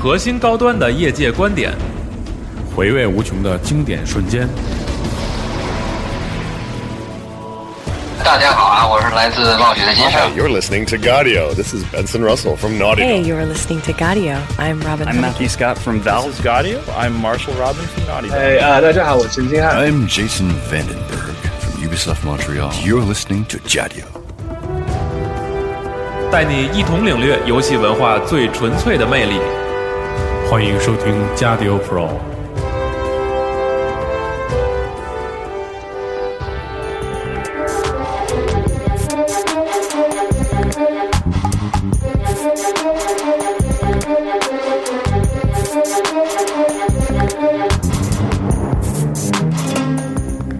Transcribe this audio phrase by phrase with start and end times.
[0.00, 1.74] 核心高端的业界观点，
[2.74, 4.48] 回味无穷的经典瞬间。
[8.24, 10.12] 大家好啊，我是来自暴雪的金盛。
[10.12, 11.54] Hi, you're listening to Gaudio.
[11.54, 14.38] This is Benson Russell from Naughty Hey, you're listening to Gaudio.
[14.56, 15.06] I'm Robin.
[15.06, 16.28] I'm Matthew Scott from Valve.
[16.28, 16.78] This is Gaudio.
[16.96, 19.76] I'm Marshall Robin from Naughty 啊，大家好，我是陈金汉。
[19.76, 22.72] I'm Jason Vandenberg from Ubisoft Montreal.
[22.82, 24.06] You're listening to Gaudio.
[26.32, 29.38] 带你一同领略游戏文化最纯粹的魅力。
[30.50, 32.08] 欢迎收听加迪欧 Pro。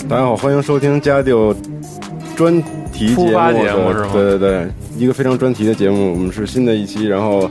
[0.09, 1.53] 大家好，欢迎收听加六
[2.37, 2.63] 专
[2.93, 6.13] 题节目节目是吗对对对，一个非常专题的节目。
[6.13, 7.51] 我们是新的一期，然后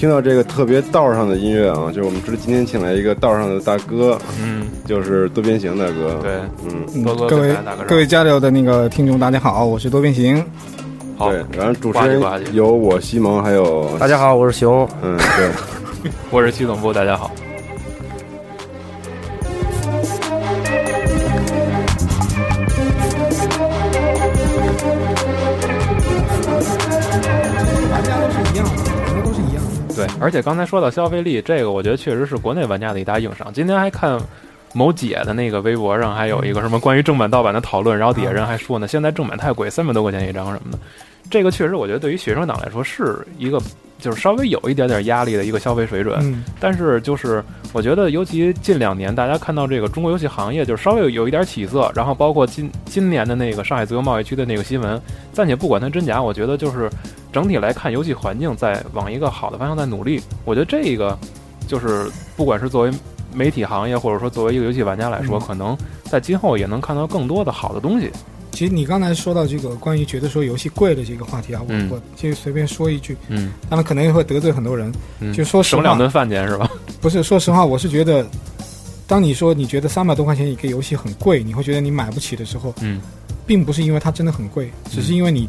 [0.00, 6.18] 听到这个特别道上的音乐啊，就是我们这今天请来一个道上的大哥，嗯，就是多边形大哥。
[6.22, 6.32] 对，
[6.64, 7.54] 嗯，多多各位
[7.86, 10.42] 各位加流的那个听众，大家好，我是多边形。
[11.18, 12.18] 好，对，然后主持人
[12.54, 14.88] 有我西蒙，还有大家好，我是熊。
[15.02, 17.30] 嗯，对， 我是系统部，大家好。
[30.30, 33.52] 而且刚才说到消费力，这个我觉得确实是国内玩家的一大硬伤。
[33.52, 34.16] 今天还看
[34.72, 40.78] 某姐的那个微博上还有一个什么关于正版盗版的讨论，然后底下人还说呢，现在正版太贵，三百多块钱一张什么的。
[41.28, 43.60] 这个确实，我觉得对于学生党来说是一个
[44.00, 46.18] 就是稍微有一点点压力的一个消费水准。
[46.22, 55.00] 嗯，但是就是我觉得，尤其近两年，大家看到这个中国游戏行业就是稍微有有一点起色，然后包括今今年的那个上海自由贸易区的那个新闻，
[55.32, 56.90] 暂且不管它真假，我觉得就是
[57.32, 60.20] 整体来看，游戏环境在往一个好的方向在努力。
[60.44, 61.16] 我觉得这个
[61.68, 62.90] 就是不管是作为
[63.32, 68.10] 媒体行业，或者说作为一个游戏玩家来说，嗯可能在今后也能看到更多的好的东西。
[68.52, 74.92] 其实你刚才说到这个关于觉得说游戏贵的这个话题啊，我、嗯我就随便说一句，嗯，当然可能也会得罪很多人。
[75.20, 76.70] 嗯就说实话省两顿饭钱是吧？
[77.00, 78.26] 不是，说实话，我是觉得，
[79.06, 83.00] 当你说你觉得三百多块钱一个游戏很贵，你会觉得你买不起的时候，嗯，
[83.46, 85.48] 并不是因为它真的很贵，只是因为你，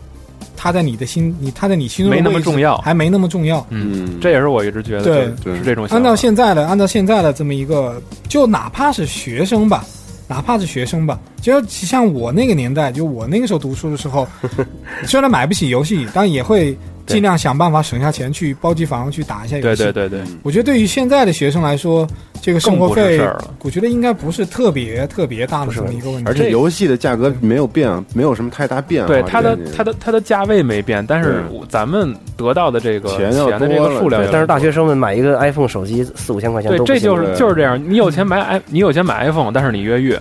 [0.55, 3.65] 它在你的心，你它在你心中没那么重要还没那么重要。
[3.69, 5.85] 嗯，这也是我一直觉得对就是是这种。
[5.87, 9.85] 按照现在的，按照现在的这么一个，就哪怕是学生吧，
[10.31, 14.25] 哪怕是学生吧，就像我那个年代，就我那个时候读书的时候，
[15.05, 16.77] 虽然买不起游戏，但也会
[17.11, 19.83] 尽量想办法省下钱去包机房去打一下游戏。
[19.83, 22.07] 对对对对，我觉得对于现在的学生来说，
[22.41, 23.21] 这个生活费
[23.61, 26.25] 我觉得应该不是特别特别大的这么一个问题。
[26.27, 29.07] 而且游戏的价格没有变，没有什么太大变化。
[29.07, 37.81] 对它的它的它的价位没变，但是咱们得到的这个钱的这个数量但是大学生们买一个 iPhone 手机四五千块钱对，这就是就是这样。
[37.89, 40.17] 你有钱买 i，你有钱买 iPhone，但是你越狱，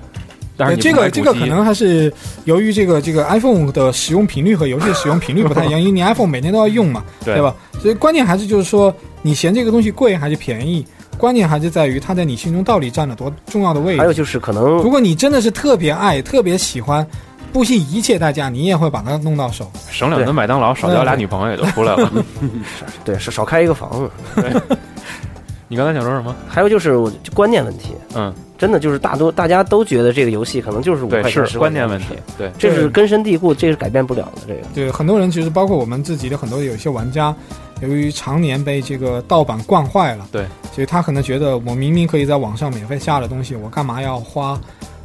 [0.60, 2.12] 但是呃这个这个可能还是
[2.44, 7.54] 由于这个这个 iPhone 的使用频率和游戏使用频率不太一样， 因为你 iPhone 每天都要用嘛，对对吧？
[7.80, 13.98] 所以关键还是就是说，你嫌这个东西贵还是便宜，关键还是在于它在你心中到底占了多重要的位置。
[14.00, 17.06] 还有就是可能，如果你真的是特别爱、特别喜欢，
[17.52, 19.70] 不惜一切代价，你也会把它弄到手。
[19.90, 22.12] 省两顿麦当劳，少交俩女朋友也就出来了。
[23.04, 24.10] 对，少少开一个房子。
[24.40, 24.78] 对，
[25.70, 26.34] 你刚才想说什么？
[26.48, 34.42] 还有就是我就观念问题，嗯，真的就是大多大家都觉得这个游戏可能就是五对块钱、是观念问题，对，这是根深蒂固，这是改变不了的。
[34.48, 34.60] 这个。
[34.74, 37.32] 对很多人其实包括我们自己的很多有一些玩家，
[37.82, 44.60] 由于常年被这个盗版惯坏了，对，所以他可能觉得我明明可以在网上免费下的东西，我干嘛要花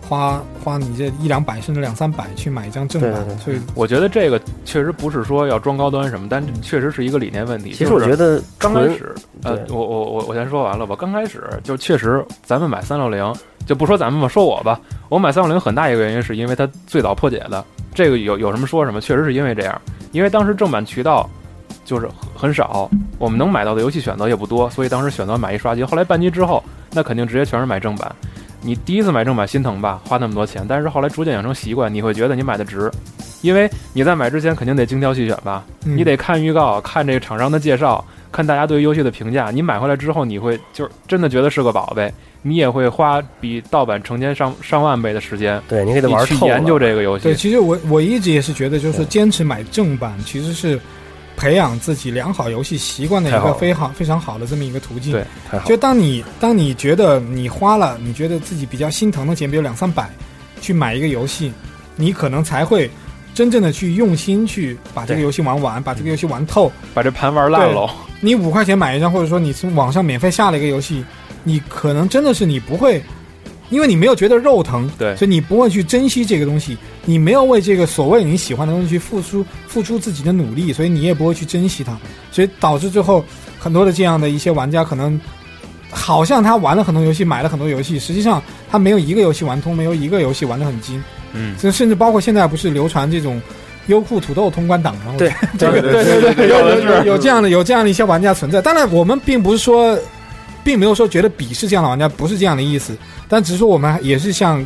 [0.07, 3.11] 花花你这一两百甚至两三百去买一张正版？
[3.13, 7.71] 对对对所以我觉得这个确实不是说要装高端什么，但确实是一个理念问题。
[7.71, 9.13] 其实我觉得刚开始，
[9.43, 10.95] 呃，我我我我先说完了吧。
[10.97, 13.33] 刚开始就确实，咱们买三六零，
[13.65, 14.79] 就不说咱们吧，说我吧，
[15.09, 17.63] 我买三六零很大一个原因是因为它最早破解的，
[17.93, 21.29] 这个有有什么说什么，确实是因为这样，因为当时正版渠道
[21.83, 25.83] 就是很少，我们能买到的游戏选择也不多，所以当时选择买一刷机。
[25.83, 28.15] 后来半机之后，那肯定直接全是买正版。
[28.65, 32.91] 你第一次买正版心疼吧，花那么多钱，但是后来逐渐养成习惯，你会觉得你买的值，
[33.41, 39.51] 因为你在买之前肯定得精挑细选吧，嗯你得看预告，看这个厂商的介绍，看大家对于游戏的评价。
[39.51, 47.25] 你买回来之后，你会就是真的觉得是个宝贝，你也会花比盗版成千上上万倍的时间，对你给它玩透研究这个游戏。
[47.25, 50.79] 对，其实我我一直也是觉得，就是说坚持买正版其实是
[51.37, 55.11] 培养自己良好游戏习惯的一个非常非常好的这么一个途径。
[55.11, 60.09] 对，太好就当你当你觉得你花了，你觉得自己比较心疼的钱，比如两三百，
[60.61, 61.51] 去买一个游戏，
[61.95, 62.89] 你可能才会
[63.33, 66.71] 真正的去用心去把这个游戏玩完，把这个游戏玩透。
[66.93, 67.89] 把这盘玩烂喽。
[68.21, 71.03] 你五块钱买一张，或者说你从网上免费下了一个游戏，
[71.43, 73.03] 你可能真的是你不会，
[73.69, 81.97] 因为你没有觉得肉疼，对所以你不会去珍惜这个东西，你没有为这个所谓你喜欢的东西去付出付出自己的努力，所以你也不会去珍惜它，
[82.31, 83.23] 所以导致最后
[83.59, 85.19] 很多的这样的一些玩家可能。
[85.91, 91.01] 好像他玩了很多游戏，买了很多游戏，实际上他没有一个游戏玩通，没有一个游戏玩的很精。
[91.31, 93.41] 嗯，这甚至包括现在不是流传这种
[93.87, 95.15] 优酷土豆通关档吗？
[95.17, 98.61] 对这个对对对对有有的是有有这样的有这样的一些玩家存在。
[98.61, 99.97] 当然，我们并不是说，
[100.65, 102.97] 并没有说觉得鄙视这样的玩家，不是这样的意思。
[103.29, 104.65] 但只是说我们也是像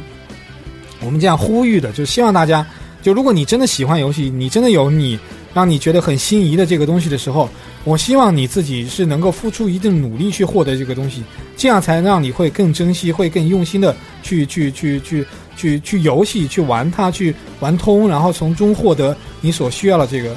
[1.01, 2.65] 我们这样呼吁的，就是希望大家，
[3.01, 5.19] 就如果你真的喜欢游戏，你真的有你
[5.53, 7.49] 让你觉得很心仪的这个东西的时候，
[7.83, 11.21] 我希望你自己是能够付出一定努力去获得这个东西，
[11.57, 13.93] 这样才让你会更珍惜，会更用心的
[14.23, 15.25] 去去去去
[15.57, 20.33] 去去游戏，去玩它，去玩通，然后从中获得你所需要的这个。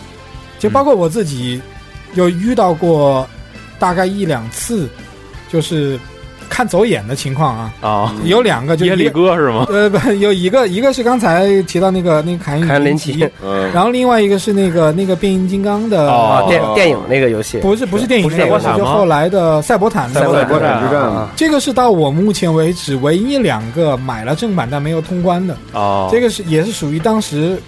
[0.59, 1.61] 就包括我自己
[2.15, 3.29] 有遇到过
[3.79, 4.89] 大概一两次，
[5.53, 5.99] 就是
[6.49, 9.67] 看走眼的情况啊，啊，有两个就耶里哥是吗？
[9.71, 13.27] 呃不 有一个一个是刚才提到那个那个凯恩凯恩林奇
[13.73, 17.59] 然后另外一个是那个那个变形金刚的电电影那个游戏。
[17.59, 20.11] 不是不是电影是那个，就后来的赛博坦。
[20.11, 21.03] 赛博赛博坦坦之战。
[21.03, 27.59] 啊这个是到我目前为止唯一两个买了正版但没有通关的，哦，这个是也是属于当时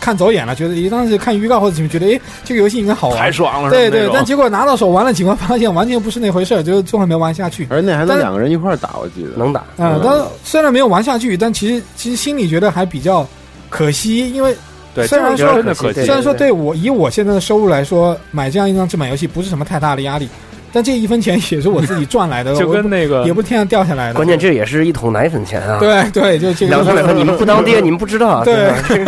[0.00, 3.18] 看走眼了，觉得当时看预告或者怎么觉得，哎，这个游戏应该好玩。
[3.18, 7.66] 太，爽了，对对，但结果拿到手玩了几关，发现完全不是那回事儿，就最后没玩下去。
[7.70, 13.26] 而且那还能两个人一块儿打，我记得能打，啊、但虽然没有玩下去，但其实其实心里觉得还比较
[13.68, 14.56] 可惜，因为
[14.94, 15.62] 对，虽然说
[15.92, 20.28] 虽然说对我以我现在的收入来说，买这样一张正版游戏不是什么太大的压力，
[20.72, 24.14] 但这一分钱也是我自己赚来的， 就跟那个也不是天上掉下来的。
[24.14, 25.78] 关键这也是一桶奶粉钱啊。
[25.78, 28.44] 对对，就这个两三百块，你们不当爹，你们不知道啊。
[28.44, 29.04] 对这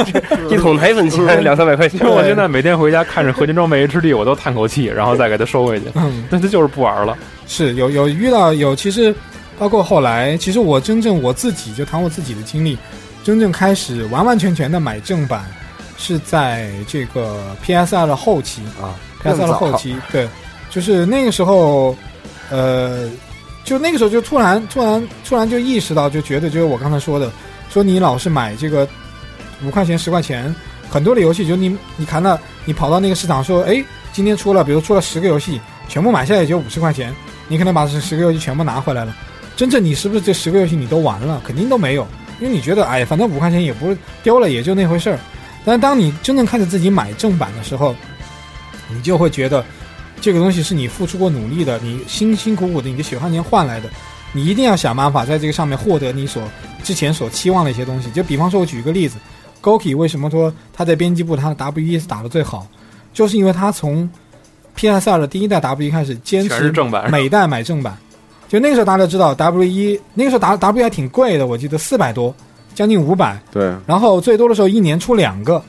[0.49, 5.87] 这 一桶奶粉钱 两三百块钱我现在每天回家看着合金装备 HD，我都叹口气，然后再给它收回去。
[5.95, 7.17] 嗯，但它就是不玩了。
[7.47, 9.15] 是有有遇到有，其实
[9.59, 12.79] 包括后来，其实我真正我自己就谈我自己的经历，
[13.23, 15.45] 真正开始完完全全的买正版，
[15.99, 20.27] 是在这个 PSR 的后期啊，PSR 的后期，对，
[20.71, 21.97] 就是那个时候，
[22.51, 23.11] 呃，
[23.65, 27.31] 就那个时候就突然突然突然就意识到，就觉得就是我刚才说的，
[27.69, 28.89] 说你老是买这个
[29.65, 30.55] 五块钱十块钱，
[30.89, 37.15] 很多的游戏，就你你看到你跑到那个市场说，哎，今天出了，比如出了十个游戏，全部买下来也就五十块钱，
[37.49, 39.15] 你可能把这十个游戏全部拿回来了，
[39.57, 41.43] 真正你是不是这十个游戏你都玩了？
[41.45, 42.07] 肯定都没有，
[42.41, 45.19] 因为你觉得，哎，反正五块钱也不是丢了，也就那回事儿。
[45.65, 47.95] 但是当你真正开始自己买正版的时候，
[48.89, 49.65] 你就会觉得
[50.21, 53.89] 这个东西是你付出过努力的，你辛辛苦苦的你的血汗钱换来的，
[54.33, 56.43] 你一定要想办法在这个上面获得你所
[56.83, 58.11] 之前所期望的一些东西。
[58.11, 59.17] 就比方说，我举一个例子
[59.61, 62.67] g o k i 为什么说他在编辑部他的 WE 是打的最好，
[63.13, 64.09] 就是因为他从
[64.77, 67.97] PSR 的第一代 WE 开始坚持正版每代买正版。
[68.49, 72.35] 就那个时候大家知道 W 一那个时候 W W 还挺贵的，我记得四百多，
[72.75, 73.41] 将近五百。
[73.53, 75.63] 对，然后最多的时候一年出两个，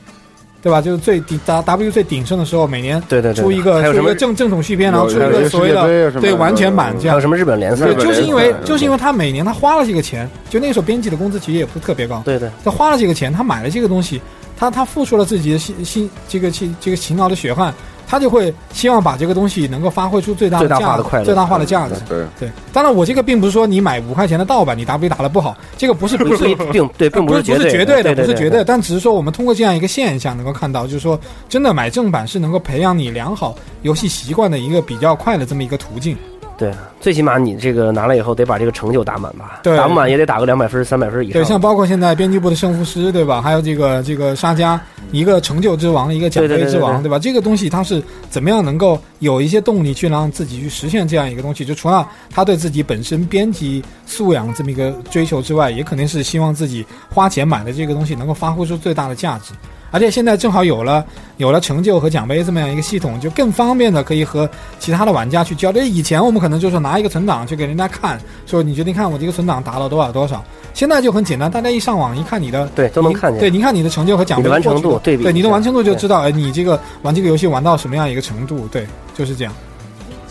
[0.62, 0.80] 对吧？
[0.80, 7.20] 就是最顶 W 最鼎盛的时候，每年对对对，出一个出一个正正统续篇，然后出一个所谓的的对完全版这样还有。
[7.20, 14.22] 什么日本联赛对，就是因为就是因为他每年他花了这个钱，就那个时候编辑的工资其实也不是特别高，对对，他花了这个钱，他买了这个东西，
[14.56, 17.74] 他他付出了自己的辛辛这个辛这个勤劳的血汗，
[18.12, 21.94] 他就会希望把这个东西能够发挥出最大的最大化价的快乐最大化的价值。
[22.06, 28.64] 对，对，当然我这个并不是说你买五块钱的盗版，你 W 打的不好，这个不是不是并并对，并不是不是绝对的，不是绝对，对。
[28.64, 36.14] 但只是说我们通过这样一个现象能够看到，就是说真的买正版是能够培养你良好游戏习惯的一个比较快的这么一个途径。
[36.62, 41.32] 对，最起码你这个拿了以后得把这个成就打满吧，对打不满也得打个两百分、三百分以上。
[41.32, 43.42] 对，像包括现在编辑部的胜负师，对吧？
[43.42, 47.18] 还有这个这个沙加，一个成就之王，一个奖杯之王，对吧？
[47.18, 48.00] 这个东西它是
[48.30, 51.64] 怎么样能够有一些动力去让自己去实现这样一个东西？
[51.64, 59.52] 就除了他对自己本身编辑素养这么一个追求之外，也肯定是希望自己花钱买的这个东西能够发挥出最大的价值。
[59.92, 61.04] 而且现在正好有了
[61.36, 64.48] 有了成就和奖杯这么样一个系统，就更方便的可以和
[64.80, 65.80] 其他的玩家去交流。
[65.84, 70.42] 以前我们可能就是拿一个存档去给人家看，说你决定看我这个存档达到多少多少。
[70.74, 78.66] 现在就很简单，大家一上网一看你的，对都能看见对，你看你的成就和奖杯的完成度对比对你的完成度就知道，哎，你这个玩这个游戏玩到什么样一个程度？
[78.68, 79.52] 对，就是这样。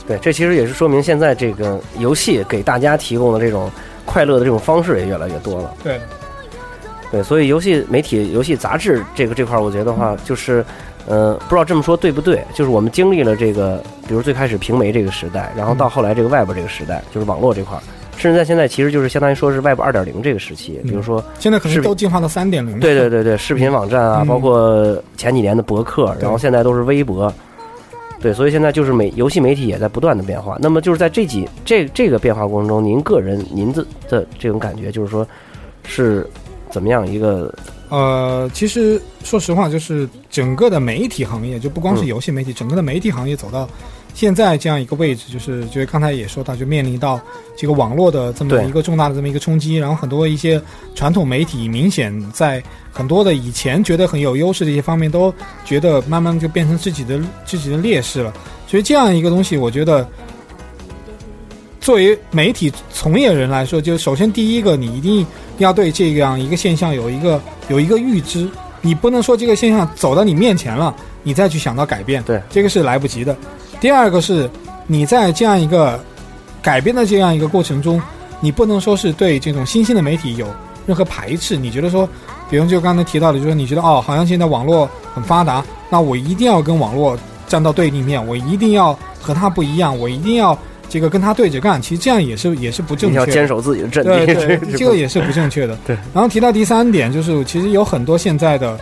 [0.08, 3.70] 对，这其实也是说明现在这个游戏给大家提供的这种
[4.04, 5.76] 快乐的这种方式也越来越多了。
[5.84, 6.02] 对，
[7.12, 10.64] 对，所以游戏媒体、游戏杂志这个这块儿，我觉得的话就是，
[11.08, 12.42] 呃，不知道这么说对不对？
[12.54, 17.82] 就是我们经历了这个，比如最开始平媒这个时代，然后到后来这个 Web 这个时代，就是网络这块儿，
[18.16, 22.80] 甚至在现在其实就是相当于说是 Web 二点零这个时期，比如说，现在可能都进化到三点零。
[22.80, 27.34] 对对对对，视频网站啊，嗯包括前几年的博客，然后现在都是微博。
[28.22, 30.56] 对，所以现在就是媒游戏媒体也在不断的变化。
[30.62, 35.28] 那么就是在这几这这个变化过程中，您个人您的的这种感觉，就是说
[35.84, 36.30] 是
[36.72, 37.54] 怎么样一个
[37.90, 43.68] 呃，其实说实话，就是整个的媒体行业，就不光是嗯游戏媒体，整个的媒体行业走到
[44.14, 47.20] 现在这样一个位置，就是就是刚才也说到，就面临到
[47.58, 50.62] 这个网络的这么一个重大的这么一个冲击，然后很多一些
[50.96, 55.34] 传统媒体明显在很多的以前觉得很有优势的一些方面，都
[55.66, 58.34] 觉得慢慢就变成自己的自己的劣势了。
[58.68, 60.08] 所以这样一个东西，我觉得。
[61.82, 65.26] 作为媒体从业人来说，就首先第一个，你一定
[65.62, 68.50] 要对这样一个现象有一个有一个预知，
[68.82, 73.36] 你不能说这个现象走到你面前了，你再去想到改变，对，这个是来不及的。
[73.80, 74.50] 第二个是
[74.88, 76.00] 你在这样一个
[76.62, 78.02] 改变的这样一个过程中，
[78.40, 80.48] 你不能说是对这种新兴的媒体有
[80.86, 82.08] 任何排斥，你觉得说，
[82.50, 90.58] 比如就刚才提到的，就是你觉得哦，好像现在网络很发达，那我一定要跟网络站到对立面，我一定要和它不一样，我一定要。
[90.92, 93.26] 这个跟他对着干，其实这样也是也是不正确的。
[93.26, 95.74] 你要坚守自己的阵地，对对， 这这个也是不正确的。
[95.88, 95.96] 对。
[96.14, 98.78] 然后提到第三点，就是其实有很多现在的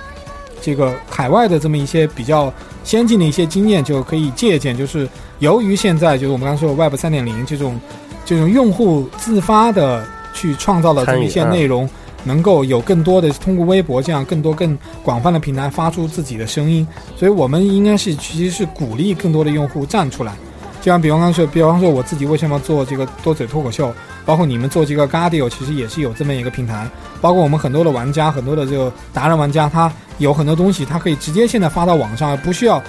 [0.60, 2.52] 这个海外的这么一些比较
[2.84, 4.76] 先进的一些经验，就可以借鉴。
[4.76, 7.80] 就是由于现在就是我们刚刚说的 Web 三点零这种
[8.26, 11.88] 这种用户自发的去创造了这么一些内容，
[12.24, 20.34] 能够有更多的通过微博这样更多更广泛的平台发出自己的声音，所以我们应该是其实是鼓励更多的用户站出来。
[20.82, 23.94] 就像比方说，比方说我自己为什么做这个多嘴脱口秀，
[24.26, 26.88] 包括你们做这个 Gadio，其实也是有这么一个平台。
[27.20, 32.82] 包括我们很多的玩家，很多的这个达人玩家，他有很多东西，他可以直接现在发到网上，不需要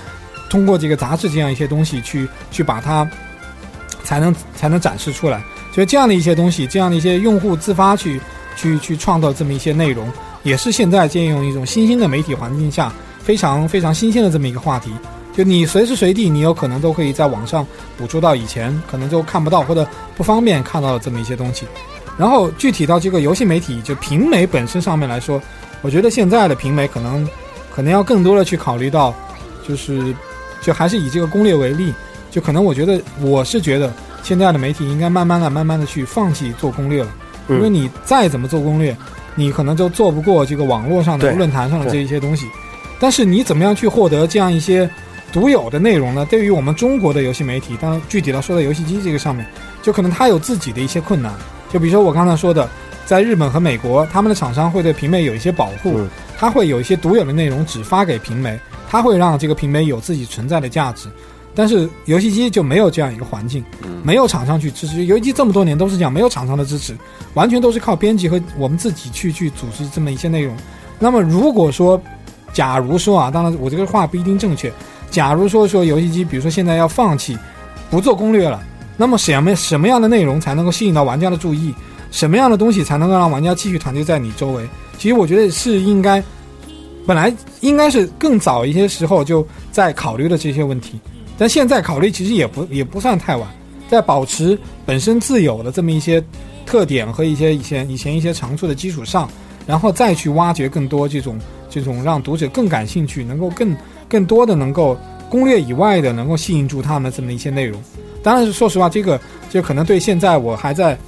[0.48, 3.08] 通过这个杂志这样一些东西去去把它
[4.04, 5.42] 才能才能展示出来。
[5.72, 8.20] 所以这样的一些东西，这样的一些用户自发去
[8.56, 10.08] 去去创造这么一些内容，
[10.44, 14.92] 也是现在借用一种新兴的媒体环境下非常非常新鲜的这么一个话题。
[15.32, 21.66] 就你随时随地，你有可能都可以在网上捕捉到以前可能就看不到或者不方便看到的这么一些东西。
[22.18, 25.40] 然后具体到这个游戏媒体，就平媒本身上面来说，
[25.80, 27.26] 我觉得现在的平媒可能
[27.74, 29.14] 可能要更多的去考虑到，
[29.66, 30.14] 就是
[30.60, 31.94] 就还是以这个攻略为例，
[32.30, 33.90] 就可能我觉得我是觉得
[34.22, 37.08] 现在的媒体应该慢慢的、慢慢的去放弃做攻略了，
[37.48, 38.94] 嗯因为你再怎么做攻略，
[39.34, 42.46] 你可能就做不过这个网络上的论坛上的这一些东西。
[42.98, 44.90] 但是你怎么样去获得这样一些
[45.32, 46.26] 独有的内容呢？
[46.26, 49.46] 对于我们中国的游戏媒体，当然具体到说到游戏机这个上面，
[49.82, 51.32] 就可能它有自己的一些困难。
[51.72, 52.68] 就比如说我刚才说的，
[53.06, 58.58] 在日本和美国，他们的厂商会对平媒有一些保护，嗯它会有一些独有的内容只发给平媒，
[58.88, 61.08] 它会让这个平媒有自己存在的价值。
[61.54, 63.62] 但是游戏机就没有这样一个环境，
[64.02, 65.04] 没有厂商去支持。
[65.04, 66.96] 游戏机这么多年都是这样，没有厂商的支持，
[67.34, 70.56] 完全都是靠编辑和我们自己去去组织这么一些内容。
[70.98, 72.00] 那么如果说，
[72.52, 74.72] 假如说啊，当然我这个话不一定正确。
[75.10, 77.36] 假如说说游戏机，比如说现在要放弃
[77.90, 78.62] 不做攻略了，
[78.96, 81.74] 那么什么什么样的内容才能够吸引到玩家的注意？
[82.10, 84.68] 什么样的东西才能够让玩家继续团结在你周围？
[84.98, 86.22] 其实我觉得是应该，
[87.06, 90.98] 本来应该是更早一些时候就在考虑的这些问题，
[91.38, 93.48] 但现在考虑其实也不也不算太晚，
[93.88, 96.22] 在保持本身自有的这么一些
[96.66, 99.28] 特点和一些以前以前一些长处的基础上，
[99.66, 101.38] 然后再去挖掘更多这种
[101.68, 103.74] 这种让读者更感兴趣，能够更
[104.10, 104.98] 更多的能够
[105.30, 107.80] 攻略以外的能够吸引住他们这么一些内容。
[108.22, 110.98] 当然是说实话，这个就可能对现在我还在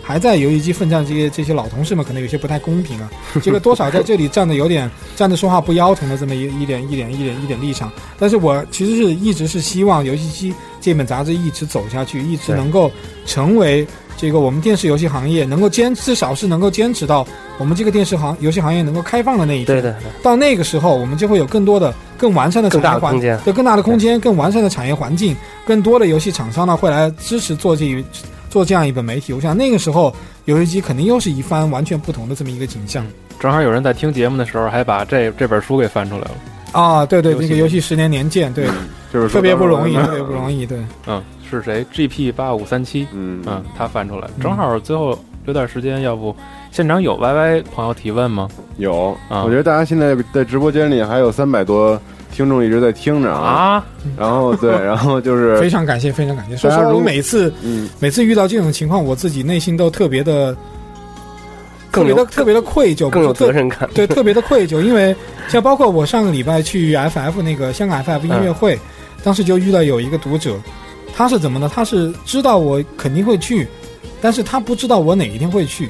[0.00, 3.10] 还在游戏机奋战这些这些老同事们，可能有些不太公平啊。
[3.42, 7.90] 这个多少在这里站的有点站着说话不腰疼的这么一一点一点一点一点立场。
[8.18, 12.90] 但是我其实是一直是希望游戏机这本杂志一直走下去，一直能够
[13.24, 13.86] 成为
[14.22, 17.26] 这个我们电视游戏行业能够坚至少是能够坚持到
[17.58, 19.66] 我们这个电视行游戏行业能够开放的那一天。
[19.66, 25.36] 对对对，到那个时候，我们就会有更多的、更完善的产更大业环的空间对更大的空间、更完善的产业环境，
[25.66, 28.04] 更多的游戏厂商呢会来支持做这一
[28.48, 29.32] 做这样一本媒体。
[29.32, 30.14] 我想那个时候，
[30.44, 33.04] 游戏机肯定又是一番完全不同的这么一个景象
[33.40, 36.30] 正好有人在听节目的时候，还把这这本书给翻出来了。
[36.70, 37.04] 啊！
[37.04, 38.68] 对对，这个游戏十年年鉴，对，
[39.12, 40.78] 就是说特别不容易，特别不容易，对。
[41.06, 46.34] 嗯，是谁？GP 八五三七，嗯嗯，他翻出来，正好最后留点时间，要不
[46.70, 48.48] 现场有 YY 朋友提问吗？
[48.78, 52.00] 有，啊我觉得大家现在在直播间里还有三百多
[52.32, 53.84] 听众一直在听着啊，啊，
[54.16, 56.56] 然后对，然后就是 非常感谢，非常感谢。
[56.56, 60.56] 说实话，大家如我每次嗯，每次遇到这种情况，我自己内心都特别的、
[61.92, 63.86] 特别的、特别的愧疚，更有责任感。
[63.92, 65.14] 对， 特别的愧疚，因为
[65.48, 68.78] 像包括我上个礼拜去 FF 那个香港 FF 音乐会，
[69.22, 70.56] 当时就遇到有一个读者，
[71.14, 71.70] 他是怎么呢？
[71.72, 73.66] 他是知道我肯定会去，
[74.20, 75.88] 但是他不知道我哪一天会去，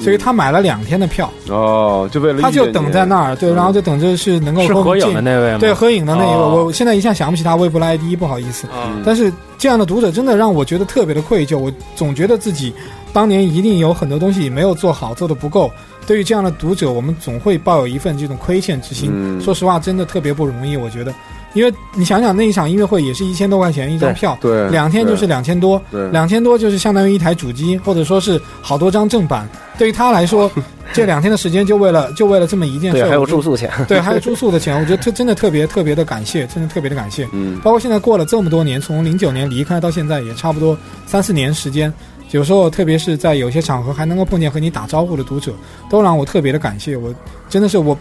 [0.00, 5.58] 所以他买了两天的票，哦，就为了他就等在那儿，对，然后就等着是能够是合影的那位吗？
[5.58, 8.66] 对合影的那一位，哦我现在一下想不起他微博的 ID，不好意思。
[8.74, 12.74] 嗯但是这样的读者真的让我觉得特别的愧疚，我总觉得自己
[13.12, 15.70] 当年一定有很多东西没有做好，做的不够。
[16.06, 19.10] 对于这样的读者，我们总会抱有一份这种亏欠之心。
[19.10, 21.14] 嗯说实话，真的特别不容易，我觉得。
[21.54, 29.48] 因为你想想，那一场音乐会也是一千多块钱一张票，对两天就是两千多，对两千多就是相当于一台主机，或者说是好多张正版。
[29.78, 30.50] 对于他来说，
[30.92, 37.26] 这两天的时间就为了就为了这么一件事，对，还有住宿钱， 对，还有住宿的钱，我觉得特真的特别特别的感谢，真的特别的感谢。
[37.32, 41.92] 嗯包括现在过了这么多年，从零九年离开到现在，也差不多三四年时间。
[42.30, 45.52] 有时候，特别是在有些场合还能够碰见和你打招呼的读者，
[45.88, 46.96] 都让我特别的感谢。
[46.96, 47.14] 我
[47.48, 47.96] 真的是我，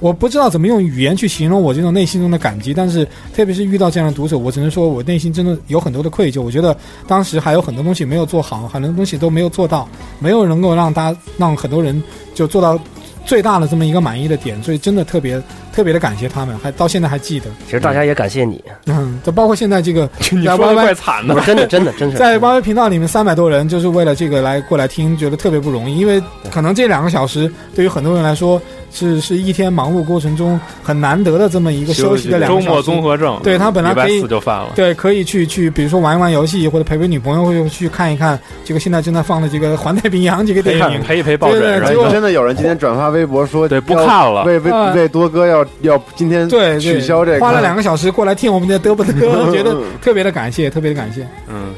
[0.00, 2.72] 我不知道怎么用语言去形容我这种内心中的感激。
[2.72, 6.40] 但是，特别是遇到这样的读者，我只能说我内心真的有很多的愧疚。
[6.42, 6.76] 我觉得
[7.06, 9.88] 当时还有很多东西没有做好，很多东西都没有做到，
[10.18, 12.00] 没有能够让大家让很多人
[12.34, 12.78] 就做到
[13.24, 14.62] 最大的这么一个满意的点。
[14.62, 15.42] 所以，真的特别
[15.78, 17.46] 特别的感谢他们，还到现在还记得。
[17.64, 26.20] 其实大家也感谢你，嗯，就包括现在这个 你在说的怪惨的，真的真的真是在 YY 频道里面三百多人，就是为了这个来过来听，觉得特别不容易，因为
[26.50, 32.82] 可能这两个小时对于很多人来说是是一天忙碌过程中很难得的这么一个休息的两周末个小时。
[32.82, 34.72] 综合症，对他本来可以就犯了。
[34.74, 41.00] 对，可以去去，比如说玩一玩游戏，或者陪陪女朋友，或者去看一看这个现在正在放的这个《环太平洋》这个电影。
[41.02, 51.26] 陪一陪抱枕对对结果真的有人今天转发微博说，对不看了为为啊为多哥要要今天对，取消这个，花了两个小时过来听我们的嘚不嘚，我 觉得特别的感谢，特别的感谢。
[51.48, 51.72] 嗯，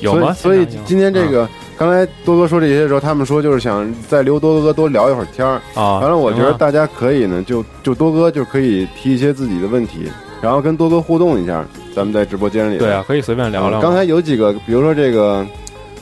[0.00, 0.32] 有吗？
[0.32, 5.60] 所以今天这个，刚才多多说这些的时候，他们说就是想再留多多哥多聊一会儿天儿。
[5.74, 10.10] 啊，完了，我觉得大家可以呢，就就多哥就可以提一些自己的问题，
[10.40, 11.64] 然后跟多多互动一下。
[11.94, 13.80] 咱们在直播间里，对啊，可以随便聊聊。
[13.80, 15.46] 嗯刚才有几个，比如说这个，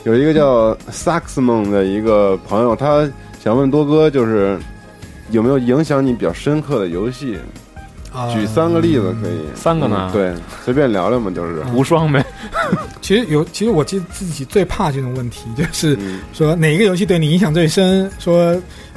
[0.03, 3.09] 有一个叫萨克斯梦的一个朋友，他
[3.41, 4.59] 想问多哥，就是
[5.31, 7.37] 有没有影响你比较深刻的游戏？
[8.13, 11.61] 啊举三个例子可以，三个呢嗯对，随便聊聊嘛，就是。
[11.75, 12.25] 无双呗。
[13.01, 18.53] 其实有，其实我记得自己最怕这种问题，就是嗯说哪个游戏对你影响最深，说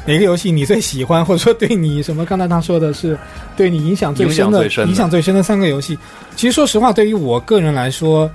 [0.07, 2.25] 哪个游戏你最喜欢，或者说对你什么？
[2.25, 3.19] 刚才他说的是
[3.57, 5.99] 对你影响最深的影响最深的影响最深的三个游戏。
[6.37, 8.31] 其实说实话，对于我个人来说，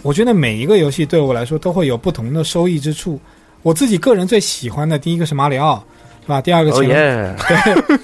[0.00, 3.20] 我觉得每一个游戏对我来说都会有不同的收益之处。
[3.62, 5.84] 我自己个人最喜欢的第一个是马里奥，
[6.22, 6.40] 是吧？
[6.40, 7.36] 第二个哦潜龙，耶，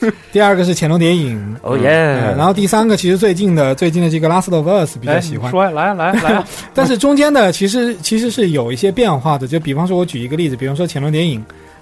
[0.01, 1.37] 对，第二个是潜龙谍影。
[1.37, 1.89] 嗯哦耶，
[2.37, 11.41] 然后第三个其实最近的最近的这个《Last of Us》比较哎，喜欢，说来来来啊， 但是中间的其实 其实是有一些变化的，就比方说，我举一个例子，比方说《潜龙谍影》，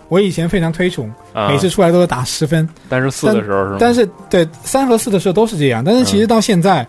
[0.08, 3.76] 我以前非常推崇，啊每次出来都是打十分，但是四的时候是吗？
[3.80, 6.86] 但是对三和四的时候都是这样，但是其实到现在，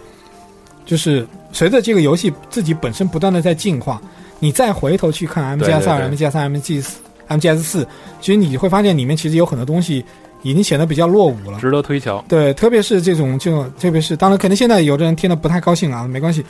[0.86, 4.02] 就是随着这个游戏自己本身不断的在进化，
[4.40, 7.88] 你再回头去看 MGS 二、对对 MGS 三、MG 四、MGS 四，
[8.22, 10.04] 其实你会发现里面其实有很多东西
[10.44, 11.60] 已经显得比较落伍了。
[11.60, 12.24] 值得推敲。
[12.28, 16.44] 对，特别是这种这种，特别是当然，可能现在有的人听得不太高兴啊，没关系。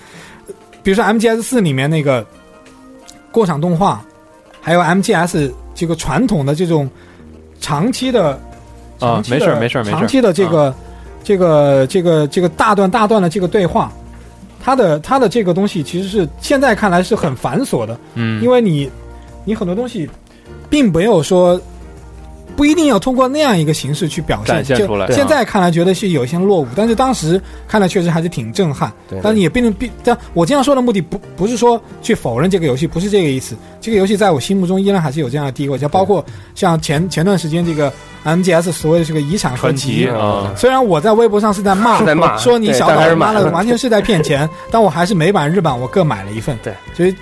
[0.83, 2.25] 比如说 MGS 四里面那个
[3.31, 4.01] 过场动画，
[4.61, 6.89] 还有 MGS 这个传统的这种
[7.59, 8.39] 长期的
[8.99, 10.73] 啊没事没事没事长期的这个、
[11.23, 13.91] 这个这个这个大段大段的这个对话，
[14.63, 18.89] 它的它的这个东西其实是现在看来是很繁琐的，嗯，因为你
[19.43, 20.09] 你很多东西
[20.69, 21.59] 并没有说
[22.55, 28.91] 不一定要通过那样一个形式去表现，现出来现在看来觉得是有一些落伍，但是当时看来确实还是挺震撼。
[29.07, 33.55] 对但是也并不并，但我这样说的目的不不是说去否认这个游戏，不是这个意思。
[33.79, 36.25] 这个游戏在我心目中依然还是有这样的地位，就包括
[36.55, 37.93] 像前前段时间这个
[38.25, 40.07] MGS 所谓的这个遗产合传奇。
[40.07, 46.57] 啊，虽然我在微博上是在骂，是在骂说你小岛妈的完全是在骗钱， 但我还是美版日版我各买了一份。
[46.63, 47.15] 对，所以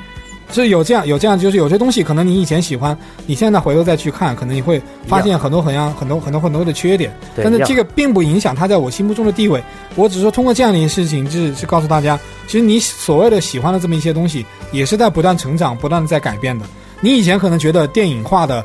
[0.51, 7.11] 是有这样有这样，就是有些东西可能你以前喜欢，你现在回头再去看，可能你会发现很多很样很多很多很多的缺点。
[7.35, 9.61] 但是这个并不影响它在我心目中的地位。
[9.95, 16.65] 我只是说通过这样的一件事情，就是是告诉大家，其实你所谓的喜欢的这么一些东西，也是在不断成长、不断在改变的。
[17.01, 18.63] 你以前可能觉得电影化的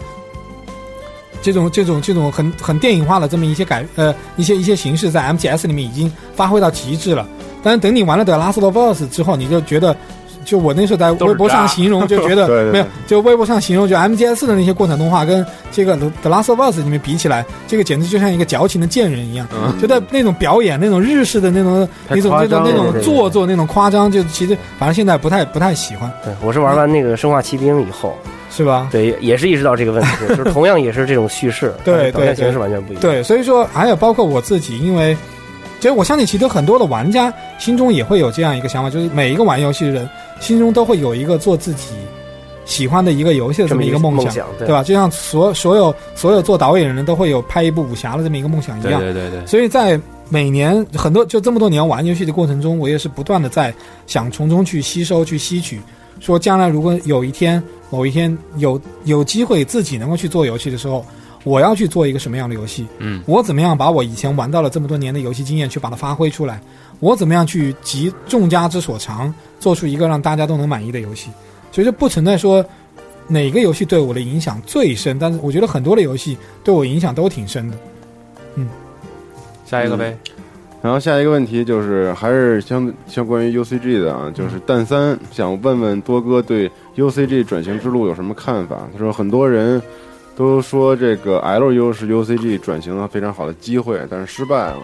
[1.42, 7.26] 这种 这种这种很很电影化的这么一些改呃一些一些形式，在 MGS 里面已经发挥到极致了。
[7.62, 9.96] 但是等你玩了《The Last of Us》之后，你就觉得。
[10.44, 19.46] 就我那时候在微博上形容，就觉得对对对没有， 就微博上形容，就 MGS 的那些过场动画跟这个《The Last of Us》里面比起来，这个简直就像一个矫情的贱人一样。
[19.52, 28.16] 嗯觉得那种表演，那种日式的那种太那种那种那种做作，那种夸张，就其实反正现在不太不太喜欢，对，我是玩完那个《生化奇兵》以后，
[28.50, 28.88] 是吧？
[28.90, 33.00] 对，也是意识到这个问题，就是同样也是这种叙事， 对但是表现对对形式完全不一样。
[33.00, 35.16] 对，所以说还有包括我自己，因为
[35.80, 41.94] 其实我相信，其实很多的玩家心中也会有这样一个想法，就是每一个玩游戏的人心中都会有一个做自己
[42.66, 44.82] 喜欢的一个游戏的这么一个梦想，对对吧？
[44.84, 49.00] 就像所所有所有做导演的人都会有拍一部武侠的这么一个梦想一对样。
[49.00, 53.74] 对对对，所以在每年很多就这么多年玩游戏的过程中，我也是不断的在
[54.06, 55.80] 想从中去吸收、去吸取。
[56.20, 61.02] 说将来如果有一天、某一天有有机会自己能够去做游戏的时候，
[61.44, 62.86] 我要去做一个什么样的游戏？
[62.98, 66.60] 嗯，我怎么样把我以前玩到了这么多年的游戏经验去把它发挥出来？
[67.00, 71.30] 我怎么样去集众家之所长，做出一个让大家都能满意的游戏？
[71.72, 72.64] 所以这不存在说
[73.26, 77.76] 哪个游戏对我的影响最深，但是我觉得很多的游戏对我影响都挺深的。
[78.56, 78.68] 嗯
[79.64, 80.16] 下一个呗。
[80.82, 88.88] 然后下一个问题就是，还是相相关于 UCG 的啊，就是蛋三想问问多哥对 UCG 转型之路有什么看法？
[88.92, 89.80] 他说很多人
[90.40, 94.78] 都说这个 LU 是 UCG 转型的非常好的机会，但是失败了，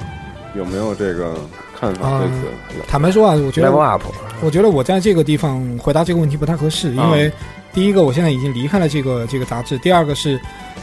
[0.54, 1.34] 有没有这个
[1.74, 2.86] 看法对此？
[2.86, 4.02] 坦白说啊，我觉得 level up，
[4.42, 7.32] 我觉得我在这个地方回答这个问题不太合适，因为
[7.72, 10.38] 第一个我现在已经离开了这个这个杂志，第二个是，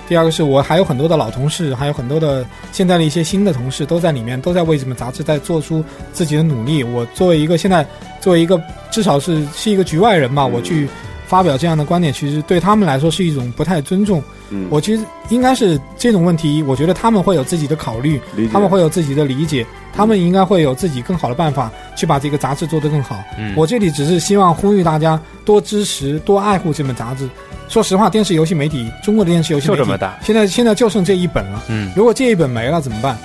[0.07, 6.83] 第二个是我还有很多的老同事，还有很多的现在的一些新的同事都在里面，都在为这本杂志在做出自己的努力。
[6.83, 7.85] 我作为一个现在
[8.19, 8.59] 作为一个
[8.89, 10.89] 至少是是一个局外人嘛，我去
[11.25, 14.21] 发表这样的观点，其实对他们来说是一种不太尊重。
[14.49, 18.19] 嗯，我其实应该是这种问题，我觉得他们会有自己的考虑，
[18.51, 23.17] 他们会有自己的理解，他们应该会有自己更好的办法去把这个杂志做得更好。
[23.37, 27.27] 嗯我这里只是希望呼吁大家多支持、多爱护这本杂志。
[27.69, 31.63] 说实话，电视游戏媒体，中国的电视游戏媒体就这么大现在现在就剩这一本了。
[31.69, 33.17] 嗯，如果这一本没了怎么办？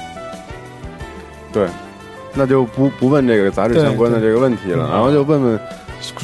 [1.52, 1.66] 对，
[2.34, 5.60] 那就不不问这个杂志相关的这个问题了，然后就问问，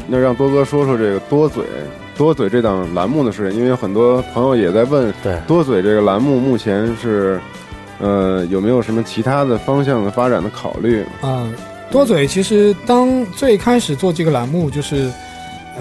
[0.06, 1.64] 那让多哥说说这个多嘴
[2.16, 7.40] 多嘴这档栏目的事情，因为有很多朋友也在问，对多嘴这个栏目目前是，
[7.98, 11.04] 呃，有没有什么其他的方向的发展的考虑？
[11.20, 11.48] 啊、
[11.90, 15.10] 多嘴其实当最开始做这个栏目，就是，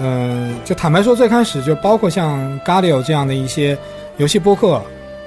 [0.00, 3.78] 呃，就坦白说，最开始就包括像 Gadio 这样的一些
[4.16, 4.82] 游戏播客，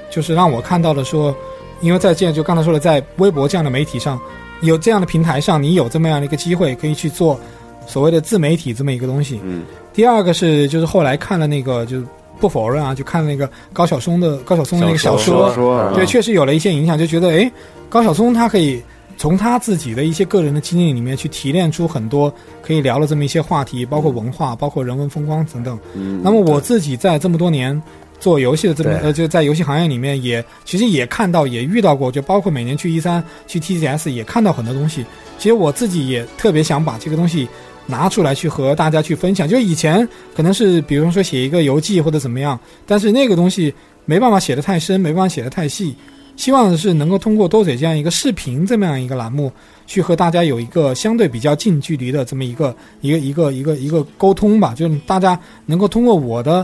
[0.10, 1.34] 就是让我看到了说，
[1.80, 4.20] 因为在这样就刚才说了，在微博这样的媒体上，
[4.62, 7.40] 有这样的平台上，你有这么样的一个机会，可以去做
[7.88, 9.40] 所谓的自媒体这么一个东西。
[9.44, 12.06] 嗯，第二个是就是后来看了那个就是。
[12.40, 17.52] 不否认啊，就看了那个高晓松的高晓松的那个小说，小说对，啊确实有了一些影响，就觉得哎，
[17.90, 18.80] 高晓松他可以
[19.18, 25.80] 从他自己的一些个人的经历里面去提炼出很多可以聊的这么一些话题，包括文化，包括人文风光等等。
[25.96, 27.82] 嗯，那么我自己在这么多年
[28.20, 35.04] 做游戏的这么呃，就在游戏行业里面也其实也看到也遇到过，就包括每年去一三去 TGS 也看到很多东西。
[35.40, 37.48] 其实我自己也特别想把这个东西
[37.88, 39.48] 拿出来去和大家去分享。
[39.48, 43.74] 就以前可能是比如说写一个游记或者怎么样，但是那个东西
[44.06, 45.96] 没办法写得太深，没办法写得太细。
[46.36, 49.52] 希望是能够通过多嘴这样一个视频这么样一个栏目，
[49.88, 56.64] 去和大家有一个相对比较近距离的这么一个一个一个一个一个沟通吧，就是大家能够通过我的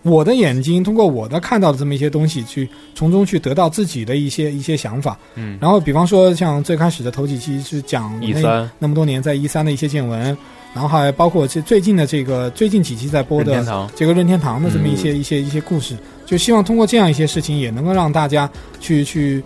[0.00, 5.18] 我的眼睛，通过我的看到的这么一些东西，去从中去得到自己的一些一些想法。
[5.34, 10.34] 嗯，然后比方说像最开始的头几期是讲那一三那么多年在一三的一些见闻，
[10.72, 13.90] 然后还包括这最近的这个最近几期在播的任天堂。
[13.96, 18.48] 这个任天堂的这么一些、一些一些故事，就希望通过这样一些事情，也能够让大家
[18.80, 19.42] 去去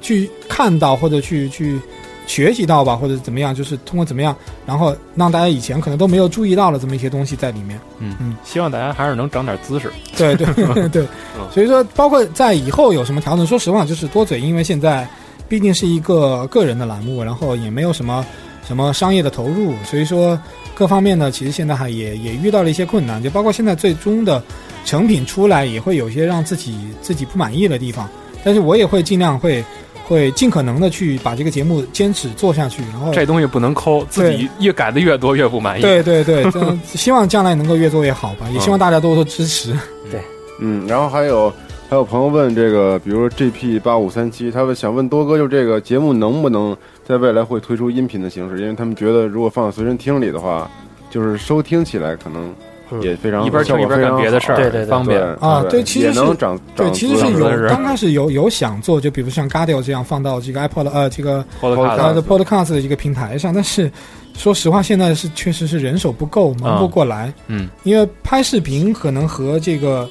[0.00, 1.80] 去看到或者去去
[2.26, 4.36] 学习到吧，或者怎么样，就是通过怎么样，
[4.66, 7.80] 然后让大家以前可能都没有注意到的这么一些东西在里面。
[7.98, 8.14] 嗯。
[8.20, 9.90] 嗯，希望大家还是能长点姿势。
[10.16, 10.46] 对对
[10.88, 11.06] 对，
[11.38, 11.46] 嗯。
[11.52, 15.08] 所以说包括在以后有什么调整，说实话就是多嘴，因为现在
[15.48, 18.26] 毕竟是一个个人的栏目，然后也没有什么
[18.66, 20.36] 什么商业的投入，所以说
[20.76, 24.42] 各方面呢，其实现在还也也遇到了一些困难，就包括现在最终的
[24.84, 28.06] 成品出来也会有些让自己自己不满意的地方，
[28.44, 29.64] 但是我也会尽量会
[30.06, 35.80] 会尽可能的去把这个节目坚持做下去，然后这东西不能抠，自己越改的越多越不满意。
[35.80, 36.44] 对对对，
[36.84, 39.72] 希望将来能够越做越好吧， 也希望大家多多支持。
[40.10, 40.20] 对
[40.60, 41.50] 嗯，然后还有
[41.88, 48.60] 还有朋友问这个，比如说 GP 八五三七，他们想问多哥，就这个节目能不能在未来会推出音频的形式？
[48.60, 50.68] 因为他们觉得如果放在随身听里的话，
[51.08, 52.52] 就是收听起来可能
[53.00, 55.22] 也非常一边听一边干别的事儿，对对对方便。
[55.40, 63.90] 啊，对，其实是也能长对，长其实是有刚开始有有想做，就比如像 Gadio 这样放到这个 iPod 呃这个 Podcast Podcast 的一个平台上，但是
[64.34, 67.32] 说实话，现在是确实是人手不够，忙不过来。
[67.46, 70.08] 嗯，因为拍视频可能和这个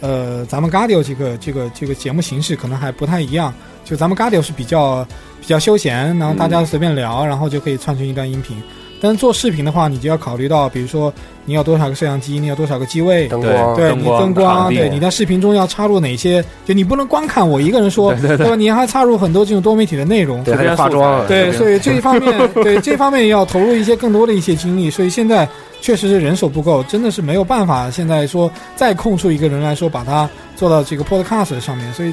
[0.00, 3.52] 呃咱们 Gadio 这个这个这个节目形式可能还不太一样。
[3.88, 5.06] 就咱们 Gadio 是比较
[5.40, 8.56] 比较休闲，然后大家随便聊，然后就可以串成一段音频。
[9.00, 11.12] 但是做视频的话，你就要考虑到，比如说
[11.44, 18.56] 你有多少个摄像机，你有多少个机位，灯光，对你灯光对你在视频中要插入哪些，就你不能光看我一个人说，对对对吧？
[18.56, 25.48] 你还插入很多这种多媒体的内容，对，还要化妆，对，所以这一方面， 对这方面要投入一些更多的一些精力，所以现在
[25.80, 27.88] 确实是人手不够，真的是没有办法。
[27.88, 32.12] 现在说再空出一个人来说，把它做到这个 Podcast 上面，所以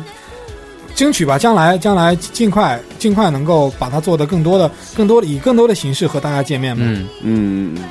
[0.96, 6.84] 争取吧，将来将来尽快尽快能够把它做的更多的、更多的以更多的形式和大家见面嘛。
[6.88, 7.84] 嗯，嗯嗯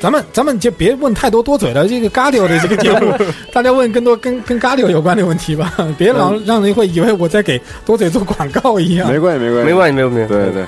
[0.00, 3.12] 咱们咱们就别问太多多嘴了，这个 Gadio 的这个节目，
[3.52, 9.10] 大家问更多跟 跟 Gadio 有关的问题吧， 别老让人会以为我在给多嘴做广告一样。
[9.10, 10.64] 没关系没关系没关系，没有没有，对对。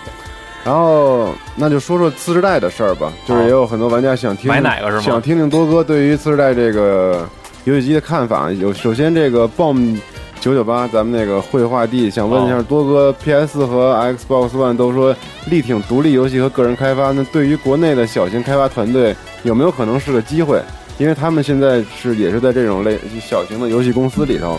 [0.64, 7.26] 然后那就说说次世代的事儿吧，就是也有很多玩家想听买哪个是吗想听听多哥对于次世代这个
[7.64, 8.50] 游戏机的看法。
[8.50, 9.96] 有首先这个 BOM
[10.40, 15.14] 九九八，咱们那个绘画地想问一下多哥，PS 和 Xbox One 都说
[15.46, 20.60] 力挺独立游戏和个人开发，那对于国内的小型开发团队有没有可能是个机会？
[20.98, 24.58] 因为他们现在是也是在这种类小型的游戏公司里头，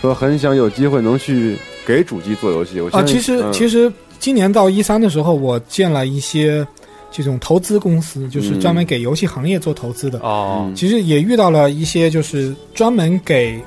[0.00, 2.80] 说很想有机会能去给主机做游戏。
[2.80, 6.66] 我啊，其实嗯、其实今年到一三的时候，我见了一些
[7.10, 10.18] 这种投资公司，就是专门给游戏行业做投资的。
[10.20, 13.60] 哦，其实也遇到了一些就是专门给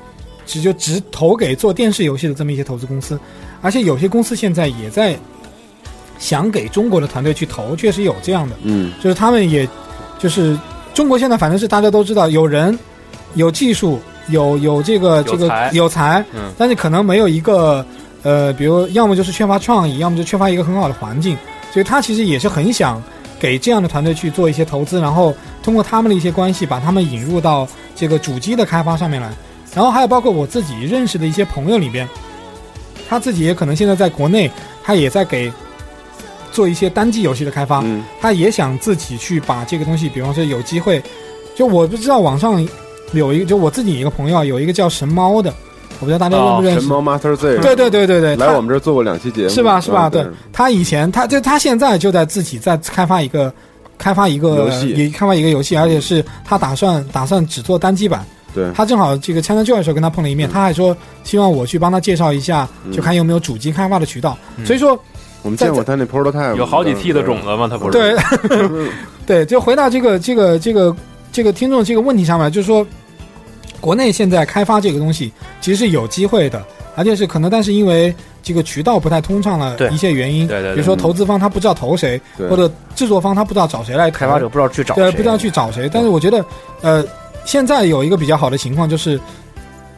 [0.49, 3.19] 只就只投给做电视游戏的这么一些投资公司，
[3.61, 5.15] 而且有些公司现在也在
[6.17, 8.55] 想给中国的团队去投，确实有这样的。
[8.63, 9.69] 嗯就是他们也，
[10.17, 10.57] 就是
[10.95, 12.77] 中国现在反正是大家都知道，有人、
[13.35, 17.85] 有技术、有有这个这个有才，嗯但是可能没有一个
[18.23, 21.37] 呃，比如要么就是缺乏创意，要么就缺乏一个很好的环境，
[21.71, 22.99] 所以他其实也是很想
[23.39, 25.31] 给这样的团队去做一些投资，然后
[25.61, 29.29] 通过他们的一些关系，把他们引入到这个主机的开发上面来。
[29.75, 32.07] 然后还有包括我自己认识的一些朋友里边，
[33.07, 34.49] 他自己也可能现在在国内，
[34.83, 35.51] 他也在给
[36.51, 41.01] 做一些单机游戏的开发，嗯他也想自己去把这个东西，比方说有机会，
[41.55, 42.67] 就我不知道网上
[43.13, 45.53] 有一个，就我自己一个朋友啊，有一个叫神猫的，
[45.99, 46.79] 我不知道大家认不认识？
[46.81, 50.07] 神猫 Master Z，对对对对对，来我们这儿做过两期节目，是吧是吧？
[50.07, 53.53] 嗯对，他以前他就他现在就在自己在开发一个
[53.97, 58.25] 开发一个游戏也开发一个游戏，而且是他打算打算只做单机版。
[58.53, 62.91] 对，他正好这个 China Joy 的时候跟他碰了一面，他还说希望我去帮他介绍一下，嗯。
[62.91, 64.37] 就看有没有主机开发的渠道。
[64.57, 64.65] 嗯。
[64.65, 64.99] 所以说，
[65.41, 67.67] 我们见过他那 prototype，有好几 T 的种子吗？
[67.69, 67.91] 他不是？
[67.91, 68.89] 对。
[69.25, 70.95] 对，就回答这个这个这个
[71.31, 72.85] 这个听众这个问题上面，就是说，
[73.79, 75.31] 国内现在开发这个东西
[75.61, 76.63] 其实是有机会的，
[76.95, 80.73] 而且是可能，但是因为这个渠道不太通畅了一些原因，对对对。
[80.73, 85.87] 比如说投资方他不知道投谁，或者制作方他不知道找谁来开发者不知道去找对，不知道去找谁。
[85.93, 86.43] 但是我觉得，
[86.81, 87.05] 呃，
[87.49, 89.19] 现在有一个比较好的情况就是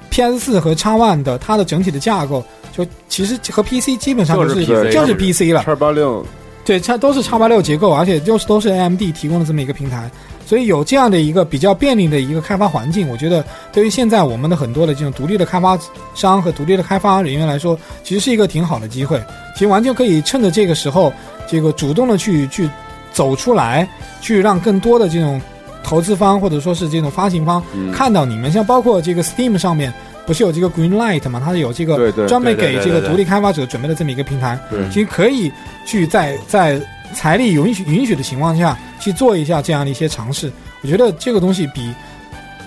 [0.10, 5.62] ，PS 四和 X One 的它的整体的架构，就其实和 PC 基本上就是就是 PC 了。
[5.66, 6.26] 叉八六，
[6.64, 10.10] 对，它都是叉八六结构，而且就是都是 AMD 提供的这么一个平台，
[10.46, 15.78] 所以有这样的一个比较便利的一个开发环境，我觉得对于现在我们的很多的这种独立的开发
[16.16, 19.22] 商和独立的开发人员来说，其实是一个挺好的机会。
[19.56, 21.12] 其实完全可以趁着这个时候，
[21.50, 22.70] 这个主动的去去
[23.12, 23.86] 走出来，
[24.22, 25.42] 去让更多的这种
[25.84, 29.94] 投资方或者说是这种发行方嗯看到你们，像包括这个 Steam 上面
[30.26, 34.58] 不是有这个 Green Light 嘛，它是有这个专门给这个独立开发者准备的这么一个平台，
[34.92, 35.52] 其实可以
[35.86, 36.80] 去在在
[37.14, 40.52] 财力允许允许的情况下去做一下这样的一些尝试。
[40.82, 41.94] 我觉得这个东西比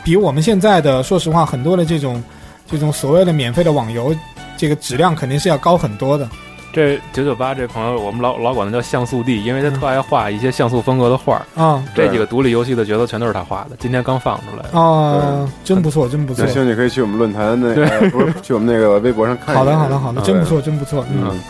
[0.03, 2.23] 比我们现在的说实话很多的这种
[2.71, 4.15] 这种所谓的免费的网游，
[4.57, 6.29] 这个质量肯定是要高很多的。
[6.75, 11.63] 这九九八这朋友，我们老老管他叫像素帝，因为他特爱画一些像素风格的画儿。
[11.63, 14.79] 啊这几个独立游戏的角色全都是他画的，今天刚放出来。
[14.79, 17.73] 啊，真不错，真不错有兴趣可以去我们论坛那
[18.11, 19.65] 不是去我们那个微博上看一下。
[19.65, 21.05] 好的，好的，好的，啊真不错，真不错。
[21.13, 21.41] 嗯，嗯，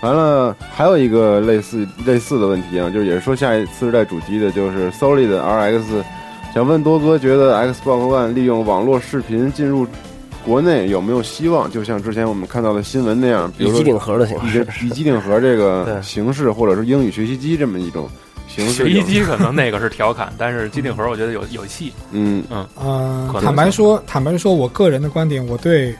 [0.00, 5.82] 完了，还有一个类似类似的问题啊，就是也是说下一次世代主机的，就是 Solid RX，
[6.52, 9.86] 想问多哥，觉得 Xbox One 利用网络视频进入
[10.46, 11.68] 国内有没有希望？
[11.68, 18.08] 就像之前我们看到的新闻那样，比如说以机顶盒的形以式，以机顶盒这个 形式，或者是英语学习机这么一种
[18.46, 18.88] 形式有。
[18.88, 21.92] 学习机可能那个是调侃，但是机顶盒我觉得有 有戏。
[22.12, 25.92] 嗯呃可能，坦白说，坦白说，我个人的观点，我对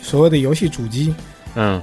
[0.00, 1.14] 所谓的游戏主机，
[1.54, 1.82] 嗯，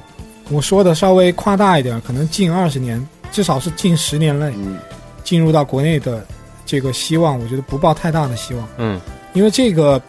[0.49, 4.77] 我说的稍微夸大一点，可能近二十年，至少是近十年内嗯
[5.23, 6.25] 进入到国内的
[6.65, 8.67] 这个希望，我觉得不抱太大的希望。
[8.77, 8.99] 嗯，
[9.33, 10.01] 因为这个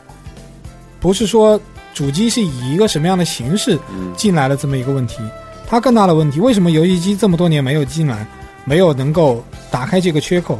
[0.98, 1.60] 不是说
[1.94, 4.12] 主机是以一个什么样的形式嗯。
[4.16, 5.18] 进来的这么一个问题，
[5.66, 8.26] 它更大的问题，为什么游戏机这么多年没有进来，
[8.64, 10.58] 没有能够打开这个缺口？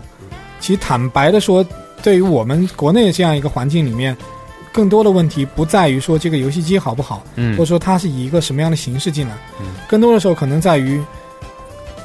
[0.61, 1.65] 其实坦白的说，
[2.03, 4.17] 对于我们国内这样一个环境里面，
[4.73, 7.53] 更多的问题不在于说这个游戏机好不好，嗯。
[7.53, 9.67] 或者说它是以一个什么样的形式进来，嗯。
[9.89, 11.03] 更多的时候可能在于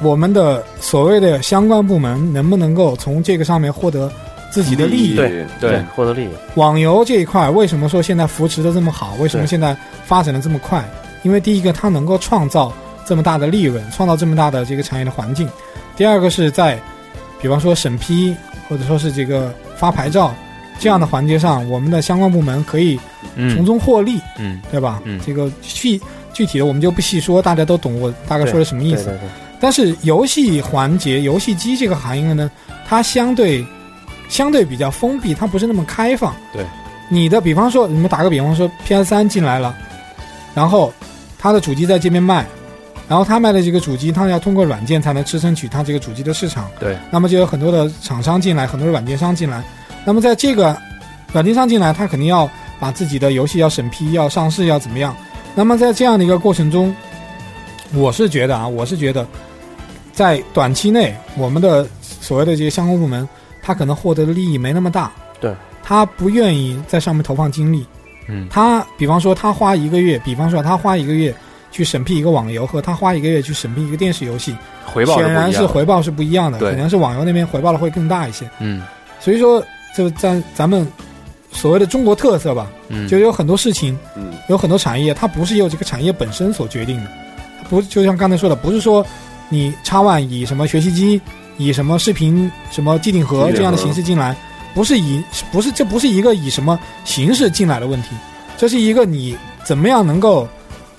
[0.00, 4.12] 我们的所谓的相关部门能不能够从这个上面获得
[4.50, 5.16] 自己的利益？
[5.16, 6.28] 对对，获得利益。
[6.54, 9.14] 网游这一块为什么说现在扶持的这么好？
[9.18, 10.84] 为什么现在发展的这么快？
[11.22, 12.72] 因为第一个，它能够创造
[13.04, 15.46] 这么大的利润，创造这么大的这个产业的环境；
[15.96, 16.78] 第二个是在，
[17.42, 18.34] 比方说审批
[18.68, 20.32] 或者说是这个发牌照
[20.78, 22.96] 这样的环节上，我们的相关部门可以
[23.34, 25.02] 从嗯中获利，嗯对吧？
[25.04, 26.00] 嗯这个具
[26.32, 29.10] 具体的我们就不细说，大家都懂我大概说的什么意思。
[29.60, 32.48] 但是游戏环节、游戏机这个行业呢，
[32.86, 33.66] 它相对
[34.28, 36.34] 相对比较封闭，它不是那么开放。
[36.52, 36.64] 对，
[37.08, 39.74] 你的比方说，你们打个比方说，PS 三进来了，
[40.54, 40.92] 然后
[41.38, 42.46] 它的主机在这边卖，
[43.08, 46.68] 然后它卖的这个主机，它要通过软件才能支撑起它这个主机的市场。
[46.78, 49.62] 对，那么就有很多的厂商进来，很多的软件商进来。
[50.04, 50.76] 那么在这个
[51.32, 55.14] 软件商进来，他肯定要把自己的游戏要审批、要上市、要怎么样。
[55.54, 56.94] 那么在这样的一个过程中，
[57.94, 59.26] 我是觉得啊，我是觉得，
[60.12, 63.28] 在短期内，我们的所谓的这些相关部门，
[63.68, 65.12] 他可能获得的利益没那么大。
[65.38, 67.86] 对，他不愿意在上面投放精力。
[68.28, 71.34] 嗯他比方说，他花一个月，比方说他花一个月
[71.70, 76.58] 去审批一个网游，和他花一个月去审批一个电视游戏，回报显然是回报是不一样的。
[76.58, 78.48] 可能是网游那边回报的会更大一些。
[78.58, 78.82] 嗯
[79.20, 79.62] 所以说，
[79.94, 80.90] 就在咱们
[81.52, 87.10] 所谓的中国特色吧，嗯，就有很多事情，嗯，有很多产业，它不是由这个产业本身所决定的，
[87.68, 89.04] 不就像刚才说的，不是说
[89.50, 91.20] 你叉 One 以什么学习机、
[91.58, 94.34] 以什么视频、什么机顶盒这样的形式进来，
[94.74, 98.08] 不是以不是这不是一个以什么形式进来的问题，
[98.56, 100.48] 这是一个你怎么样能够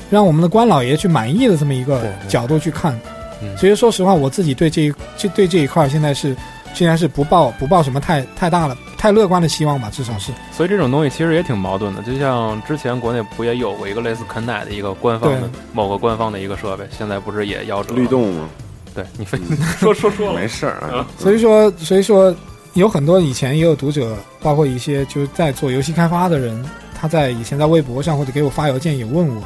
[0.09, 2.93] 让我们的官老爷去满意的这么一个角度去看。
[3.41, 6.35] 嗯所以说实话，我自己对这一这对这一块现在是
[6.73, 10.33] 现在是不抱不抱什么太太大了太乐观的希望吧，至少是。
[10.51, 17.95] 所以这种东西其实也挺矛盾的，就像之前国内不也有过一个类似肯奶的一个官方的某个官方的一个设备，现在不是也夭折了？
[17.95, 18.49] 律动嘛，
[18.93, 19.37] 对你非
[19.79, 20.39] 说说说了。
[20.39, 22.33] 没事儿啊，所以说，所以说
[22.73, 26.63] 有很多以前也有读者，包括一些就是在做游戏开发的人，
[26.99, 29.41] 他在以前在微博上或者给我发邮件也问我，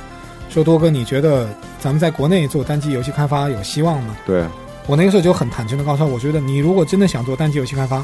[0.50, 1.48] 说多哥，你觉得
[1.80, 4.16] 咱们在国内做单机游戏开发有希望吗？
[4.26, 4.44] 对，
[4.88, 8.04] 我那个时候就很坦诚的告诉他，我觉得你如果真的想做单机游戏开发，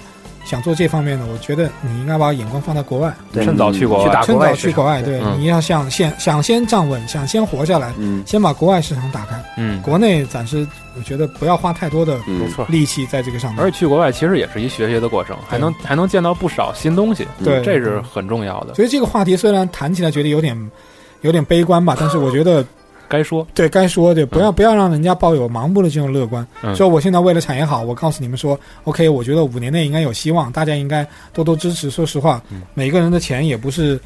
[0.49, 4.11] 想做这方面的，我觉得你应该把眼光放在国外，对趁早去国外。
[4.11, 4.99] 打趁早去国外。
[5.03, 5.39] 对，嗯。
[5.39, 8.23] 你要想先想先站稳，想先活下来，嗯。
[8.25, 9.39] 先把国外市场打开。
[9.57, 12.17] 嗯，国内暂时我觉得不要花太多的
[12.67, 13.61] 力气在这个上面。
[13.61, 17.61] 而且去国外其实也是一学习的过程，还能还能见到不少新东西，对。
[17.63, 18.73] 这是很重要的。
[18.73, 20.71] 所以这个话题虽然谈起来觉得有点
[21.21, 22.65] 有点悲观吧，但是我觉得
[23.09, 26.45] 该说，对该说对，不要不要让人家抱有盲目的这种乐观。
[26.63, 31.89] 嗯说我现在为了产业好，我告诉你们说，OK，我觉得五年内应该有希望，大家应该多多支持。
[31.89, 33.99] 说实话，嗯每个人的钱也不是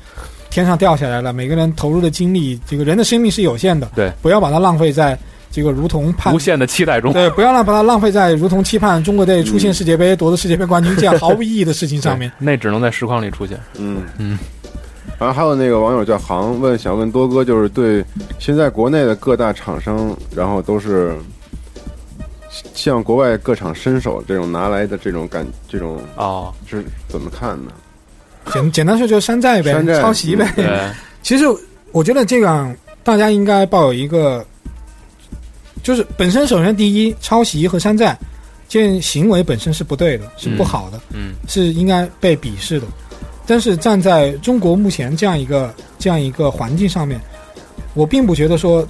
[0.49, 5.17] 天上掉下来了，每个人投入的精力，这个人的生命是有限的，对，不要把它浪费在
[5.51, 7.11] 这个如同盼无限的期待中。
[7.13, 12.31] 对，不要让把它浪费在如同期盼中国队出现世界杯、夺得世界杯冠军这样毫无意义的事情上面。
[12.39, 13.59] 那只能在实况里出现。
[13.77, 14.39] 嗯嗯。
[15.23, 18.03] 然后还有那个网友叫航问，想问多哥，就是对
[18.39, 21.15] 现在国内的各大厂商，然后都是
[22.73, 27.71] 向国外各厂伸手这种拿来的这种感，这种哦，是怎么看呢？
[28.51, 30.51] 简简单说就是山寨呗山，寨抄袭呗。
[30.57, 31.45] 对，其实
[31.93, 34.45] 我觉得这样大家应该抱有一个，
[35.83, 38.19] 就是本身首先第一，抄袭和山寨
[38.67, 42.85] 这行为本身是不对的，是不好的，嗯是应该被鄙视的。
[43.45, 47.19] 但是站在中国目前这样一个这样一个环境上面，
[47.93, 48.85] 我并不觉得说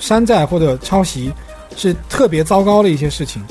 [0.00, 1.32] 山寨或者抄袭
[1.76, 3.42] 是特别糟糕的一些事情。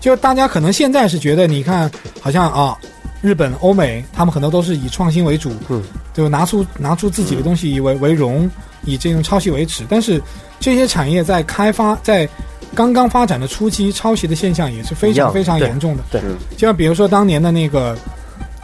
[0.00, 1.90] 就大家可能现在是觉得，你看
[2.20, 2.76] 好像啊，
[3.20, 5.82] 日本、欧美他们很多都是以创新为主，嗯，
[6.14, 8.50] 就拿出拿出自己的东西为为荣，
[8.84, 9.84] 以这种抄袭为耻。
[9.90, 10.20] 但是
[10.58, 12.26] 这些产业在开发在
[12.74, 16.02] 刚刚发展的初期，抄袭的现象也是非常非常严重的。
[16.10, 16.20] 对
[16.56, 17.94] 就像比如说当年的那个，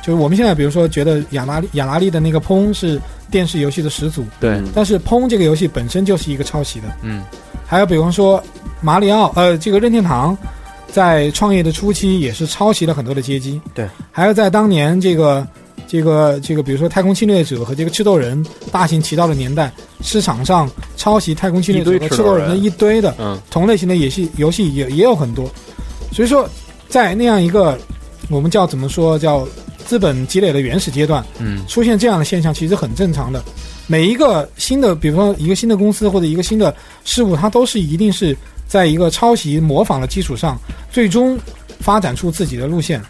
[0.07, 6.87] 就是我们现在比如说觉得雅拉利雅拉利的那个砰是电视游戏的始祖，对，嗯但是砰这个游戏本身就是一个抄袭的。
[7.03, 7.25] 嗯
[7.67, 8.41] 还有比方说
[8.81, 10.39] 马里奥，呃，这个任天堂
[10.87, 13.61] 在创业的初期也是抄袭了很多的街机。
[13.75, 15.45] 对，还有在当年这个
[15.89, 25.51] 这个这个，比如说《太空侵略者》和这个《赤豆人》大行其道的年代，市场上抄袭《太空侵略者》和《赤豆人》的一堆的嗯同类型的游戏游戏也也有很多。
[26.13, 26.49] 所以说，
[26.89, 27.77] 在那样一个
[28.31, 29.47] 我们叫怎么说叫
[29.87, 33.43] 资本积累的原始阶段，嗯出现这样的现象其实很正常的。
[33.87, 40.59] 每一个新的，比如说一个新的公司或者一个新的事物，它都是一定是在一个抄袭模仿的基础上，
[40.91, 41.39] 最终
[41.79, 43.01] 发展出自己的路线。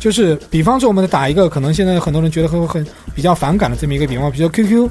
[0.00, 4.90] 就是比方说，我们打一个可能现在很多人觉得很很比较反感的这么一个比方，比如说 QQ。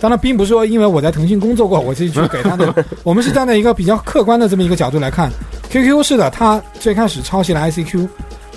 [0.00, 2.72] 当然，并不是说因为我在腾讯工作过，我就去给他的。
[3.02, 5.28] 我们是站在一个比较客观的这么一个角度来看
[5.70, 8.06] ，QQ 是的，它最开始抄袭了 ICQ，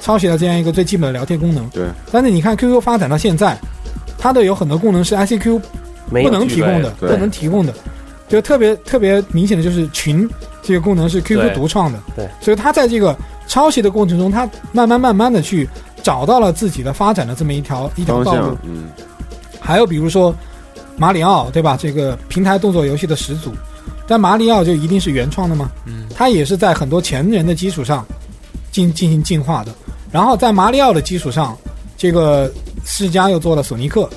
[0.01, 1.65] 抄袭了这样一个最基本的聊天功能。
[1.69, 3.57] 对，但是你看 QQ 发展到现在，
[4.17, 5.61] 它的有很多功能是 ICQ
[6.09, 7.73] 不能提供的，不能提供的，
[8.27, 10.29] 就特别特别明显的就是群
[10.61, 13.15] 这个功能是 QQ 独创的，对，所以它在这个
[13.47, 15.69] 抄袭的过程中，它慢慢慢慢的去
[16.03, 18.89] 找到了自己的发展的这么一条一条道路。，嗯，
[19.59, 20.35] 还有比如说
[20.97, 21.77] 马里奥，对吧？
[21.79, 23.53] 这个平台动作游戏的始祖，
[24.07, 25.69] 但马里奥就一定是原创的吗？
[25.85, 28.05] 嗯，它也是在很多前人的基础上
[28.71, 29.71] 进进行进化的。
[30.11, 31.57] 然后在马里奥的基础上，
[31.97, 32.51] 这个
[32.83, 34.09] 世嘉又做了索尼克。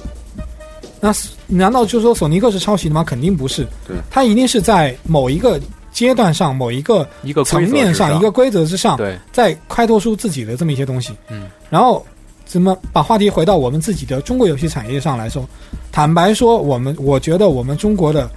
[1.01, 1.14] 那
[1.47, 3.05] 难道就说索尼克是抄袭的吗？
[3.05, 3.66] 肯定不是。
[3.86, 5.61] 对，它一定是在某一个
[5.92, 11.12] 阶段上、某一个一个层面上、一个规则之上，对，再开拓出自己的这么一些东西。
[11.28, 12.05] 嗯，然后
[12.47, 15.47] 怎么把话题回到我们自己的中国游戏产业上来说？
[15.92, 18.28] 坦白说，我们我觉得我们中国的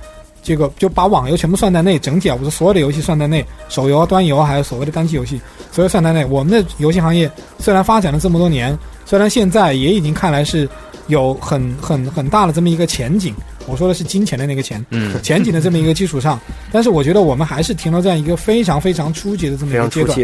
[0.48, 5.42] 这个就把网游全部算在内，整体啊，不是所有的游戏算在内，手游、端游还有所谓的单机游戏，
[5.74, 6.24] 所有算在内。
[6.24, 7.30] 我们的游戏行业
[7.60, 10.66] 虽然发展了这么多年，虽然现在也已经看来是
[11.08, 13.36] 有很很 很大的这么一个前景，
[13.66, 16.40] 我说的是金钱的那个钱，嗯，前景的这么一个基础上，
[16.72, 20.18] 但是我觉得我们还是停留在一个非常非常初级的这么一个阶段。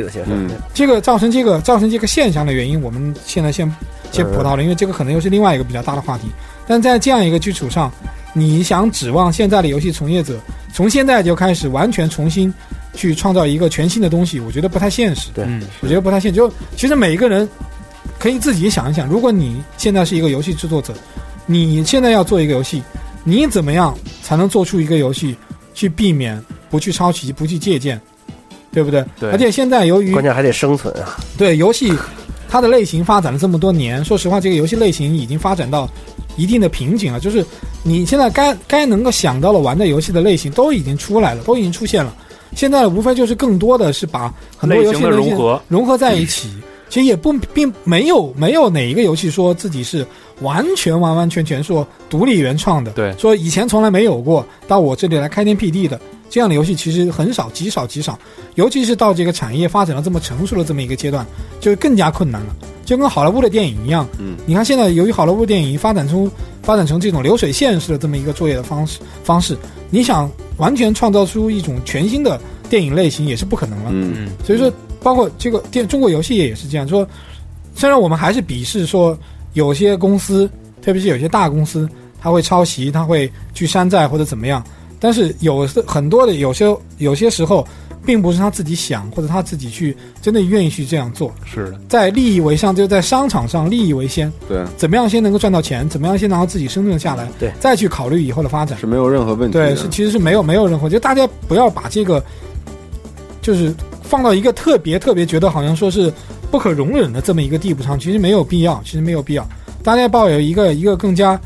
[0.73, 3.69] 这个造成这个造成这个现象的原因，我们现在先
[4.09, 6.27] 先不讨论，因为这个可能又是另外一个比较大的话题。
[6.65, 7.91] 但在这样一个基础上，
[8.33, 10.39] 你想指望现在的游戏从业者
[10.73, 12.51] 从现在就开始完全重新
[12.95, 15.29] 去创造一个全新的东西，我觉得不太现实。
[15.33, 16.35] 对嗯我觉得不太现实。
[16.35, 17.47] 就其实每一个人
[18.19, 20.93] 可以自己想一想，如果你现在是一个游戏制作者，
[21.45, 22.81] 你现在要做一个游戏，
[23.23, 25.35] 你怎么样才能做出一个游戏
[25.73, 27.99] 去避免不去抄袭、不去借鉴，
[28.71, 29.05] 对不对？
[29.19, 31.17] 对而且现在由于关键还得生存啊。
[31.37, 31.93] 对游戏，
[32.49, 35.89] 它的类型发展了这么多年，说实话，这个游戏类型已经发展到
[36.35, 37.19] 一定的瓶颈了。
[37.19, 37.45] 就是
[37.83, 42.15] 你现在该该能够想到的玩的游戏的类型都已经出来了，都已经出现了。
[42.55, 46.49] 现在无非就是更多的是把很多游戏类型融合，融合在一起。
[46.89, 50.05] 其实也不并没有没有哪一个游戏说自己是
[50.41, 55.99] 完全完完全全说独立原创的，对说以前从来没有过，到我这里来开天辟地的
[56.33, 58.17] 这样的游戏其实很少，极少极少。
[58.55, 61.23] 尤其是到这个产业发展到这么成熟的这么一个阶段，
[61.59, 62.55] 就更加困难了。
[62.83, 66.27] 就跟好莱坞的电影一样，嗯，你看现在由于好莱坞电影发展出
[66.63, 69.55] 发展成这种流水线式的这么一个作业的方式方式，
[69.91, 70.27] 你想
[70.57, 73.91] 完全创造出一种全新的电影类型也是不可能了。
[73.93, 74.73] 嗯嗯所以说，
[75.03, 77.07] 包括这个电中国游戏业也是这样说。
[77.75, 79.15] 虽然我们还是鄙视说
[79.53, 80.49] 有些公司，
[80.81, 81.87] 特别是有些大公司，
[82.19, 84.63] 它会抄袭，它会去山寨或者怎么样，
[85.03, 86.65] 但是有的很多的有些
[86.97, 87.67] 有些时候，
[88.05, 98.79] 并不是他自己想或者他自己去真的愿意去这样做，是的，在利益为上，就在商场上利益为先，对，怎么样先能够赚到钱，怎么样先能够自己生存下来，对再去考虑以后的发展。
[98.79, 99.67] 是没有任何问题的。
[99.67, 102.23] 对，是其实是没有没有任何，就大家不要把这个
[103.41, 106.09] 就是放到一个特别特别觉得好像说是
[106.49, 109.45] 不可容忍的这么一个地步上，其实没有必要，其实没有必要。
[109.83, 111.37] 大家抱有一个一个更加，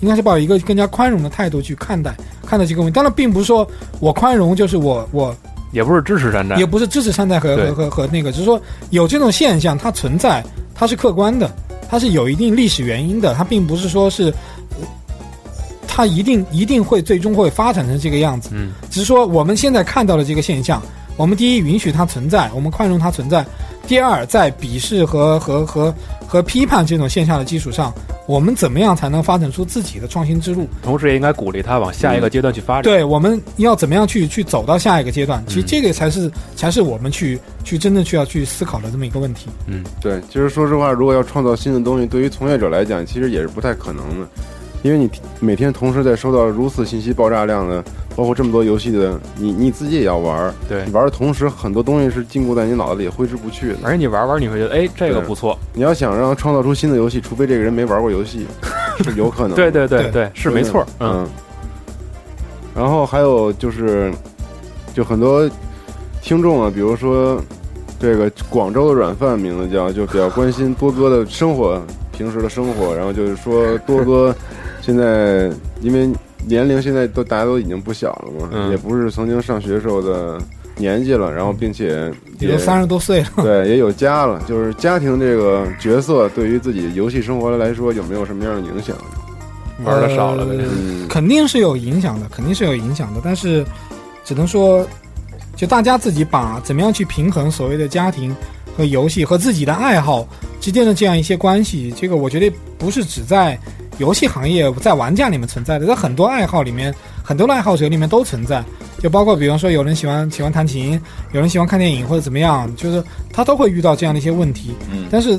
[0.00, 2.94] 应该是抱一个更加宽容的态度去看待看待这个问题。
[2.94, 3.66] 当然，并不是说
[4.00, 5.34] 我宽容就是我我
[5.72, 10.44] 也不是支持山寨，也不是支持山寨和和和和那个，只是说有这种现象，它存在，
[10.74, 11.50] 它是客观的，
[11.88, 14.32] 它是有一定历史原因的，它并不是说是，
[14.78, 14.86] 呃
[15.86, 18.50] 它一定一定会最终会发展成这个样子。
[18.52, 20.80] 嗯，只是说我们现在看到的这个现象，
[21.16, 23.42] 我们第一允许它存在，我们宽容它存在；
[23.88, 25.94] 第二，在鄙视和和和
[26.26, 27.92] 和批判这种现象的基础上，
[28.26, 30.68] 我们怎么样才能发展出自己的创新之路？
[30.82, 32.82] 同时也应该鼓励他往下一个阶段去发展。
[32.82, 35.42] 对，我们要怎么样去去走到下一个阶段？
[35.46, 39.48] 其实嗯这个才是才是我们去去真正需要去思考的这么一个问题。
[39.66, 44.28] 嗯，对，其实说实话，如果要创造新的东西，对于从业者来讲，其实也是不太可能的，
[44.82, 45.10] 因为你
[45.40, 47.82] 每天同时在收到如此信息爆炸量的，
[48.14, 53.76] 包括这么多游戏的，你你自己也要玩儿，对你，玩的同时，很多东西是禁锢在你脑子里挥之不去的。
[53.82, 55.58] 而且你玩玩你会觉得，哎，这个不错。
[55.72, 58.46] 你要想让创造出新的游戏，除非这个人没玩过游戏，
[59.02, 59.56] 是有可能。
[59.56, 60.86] 对对对对对，是没错。
[61.00, 61.28] 嗯，嗯。
[62.74, 64.12] 然后还有就是，
[64.94, 65.48] 就很多
[66.22, 67.42] 听众啊，比如说
[67.98, 72.94] 这个广州的软饭名字叫，就比较关心多哥的生活，平时的生活。
[72.94, 74.34] 然后就是说多哥
[74.86, 76.08] 现在因为
[76.46, 80.38] 年龄现在都大家都已经不小了嘛，嗯也不是曾经上学时候的
[80.76, 82.08] 年纪了，然后并且
[82.38, 84.40] 也都三十多岁了，对，也有家了。
[84.46, 88.96] 就是家庭这个角色对于自己游戏生活来说有没有什么样的影响？
[89.84, 90.52] 玩的少了呗。
[90.56, 93.20] 呃嗯，肯定是有影响的，肯定是有影响的。
[93.24, 93.64] 但是，
[94.24, 94.86] 只能说，
[95.56, 98.32] 就大家自己把怎么样去平衡所谓的家庭
[98.76, 100.24] 和游戏和自己的爱好
[100.60, 103.58] 之间的这样一些关系，这个我觉得不是只在
[103.98, 108.64] 游戏行业在玩家里面存在的，在很多爱好里面、很多的爱好者里面都存在。
[108.98, 111.00] 就包括比方说有人喜欢喜欢弹琴，
[111.32, 114.70] 有人喜欢看电影或者怎么样，就是他都会遇到这样的一些问题。
[114.90, 115.38] 嗯但是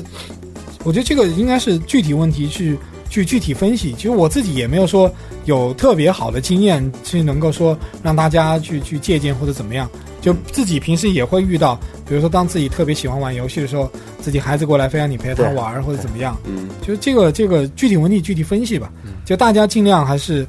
[0.84, 2.78] 我觉得这个应该是具体问题去
[3.10, 3.92] 去具体分析。
[3.94, 5.10] 其实我自己也没有说
[5.44, 9.90] 有特别好的经验，去能够说让大家去去借鉴或者怎么样。
[10.20, 13.90] 就自己平时也会遇到，比如说当自己特别喜欢玩游戏的时候，
[14.20, 16.68] 自己孩子过来非让你陪他玩儿或者怎么样，嗯。
[16.80, 18.90] 就是这个这个具体问题具体分析吧。
[19.24, 20.46] 就大家尽量还是，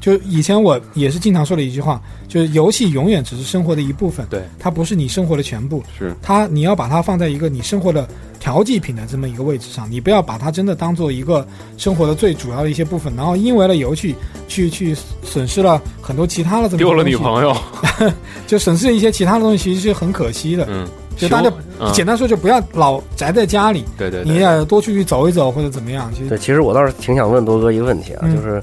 [0.00, 5.82] 就以前我也是经常说的一句话，就是游戏永远只是生活的一部分，对，它不是你生活的全部。
[5.98, 6.14] 是。
[6.22, 8.06] 它你要把它放在一个你生活的
[8.38, 11.46] 调剂品的这么一个位置上，你不要把它真的当做一个
[11.78, 14.14] 生活的最主要的一些部分，然后因为了游戏
[14.46, 17.56] 去去损失了很多其他的这么丢了女朋友，
[18.46, 20.66] 就损失了一些其他的东西，其实是很可惜的。
[20.68, 20.86] 嗯，
[21.16, 26.10] 就大家嗯简单说，就不要老宅在家里，对对对，你也多出去走一走或者怎么样。
[26.14, 28.62] 其实对，其实我倒是挺想问多哥一个问题啊，嗯就是，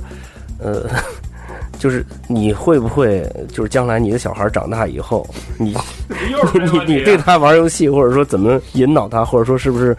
[0.59, 0.89] 呃，
[1.77, 5.75] 就是你会不会就是将来你的小孩长大以后，你
[6.53, 9.95] 你 你对他玩游戏，或者说怎么引导他，或者说是不是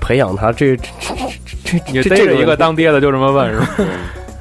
[0.00, 0.88] 培养他，这这
[1.64, 3.70] 这这这逮着一个当爹的就这么问是吧？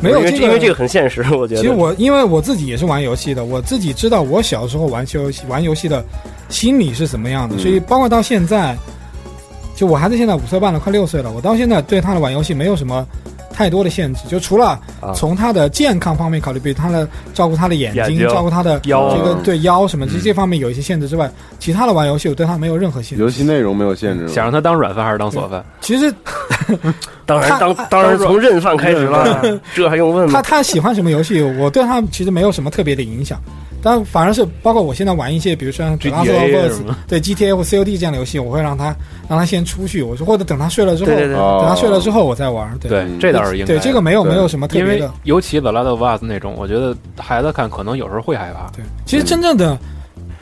[0.09, 1.61] 因为没有这个，因为这个很现实，我觉得。
[1.61, 6.03] 其实我因为我自己也是玩游戏的，我自己知道我小时候玩游戏玩游戏的
[6.49, 8.77] 心理是什么样的，嗯所以包括到现在，
[9.75, 13.05] 就我孩子现在五岁半了，快六岁了，我到现在对他的玩游戏没有什么
[13.51, 23.23] 太多的限制，就除了啊从他的健康方面考虑，比如他的照顾他的眼睛，眼照顾他的腰这个对腰什么，嗯这这方面有一些限制之外，其他的玩游戏我对他没有任何限制。
[23.23, 24.27] 游戏内容没有限制？
[24.27, 25.63] 想让他当软饭还是当锁饭？
[25.81, 26.11] 其实
[27.25, 30.33] 当然当当然从认饭开始了，这还用问吗？
[30.33, 33.39] 他他喜欢什么游戏，我对他其实没有什么特别的影响，
[33.81, 38.95] 但反而是包括我现在玩一些，比如说像《The Last of 对 GTA 或 COD 这样的游戏，我会让他
[39.29, 42.77] 让他先出去，我说或者等他睡了之后，对对对，哦等他睡了之后我再玩。
[42.79, 45.11] 对对，这倒是应该对，这个没有没有什么特别的。
[45.23, 48.69] 尤其 The Last of Us 那种，我觉得孩子看可能有时候会害怕。
[48.75, 49.77] 对，其实真正的，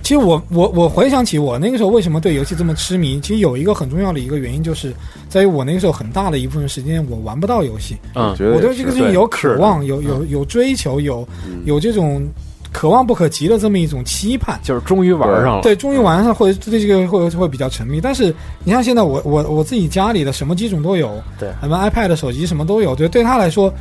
[0.01, 4.93] 其实我我我回想起我那个时候为什么对游戏这么痴迷，其实有一个很重要的一个原因，就是
[5.29, 12.27] 在于我那个时候很大的一部分时间我玩不到游戏，嗯，觉得我对这个事情有渴望，有有有追求，有嗯有这种
[12.71, 14.59] 可望不可及的这么一种期盼。
[14.63, 15.61] 就是终于玩上了。
[15.61, 17.99] 对，终于玩上，或者对这个会会比较沉迷。
[18.01, 18.33] 但是
[18.63, 23.71] 你像现在我我我自己家里的什么机种都有，对什么 iPad、手机什么都有，对，对他来说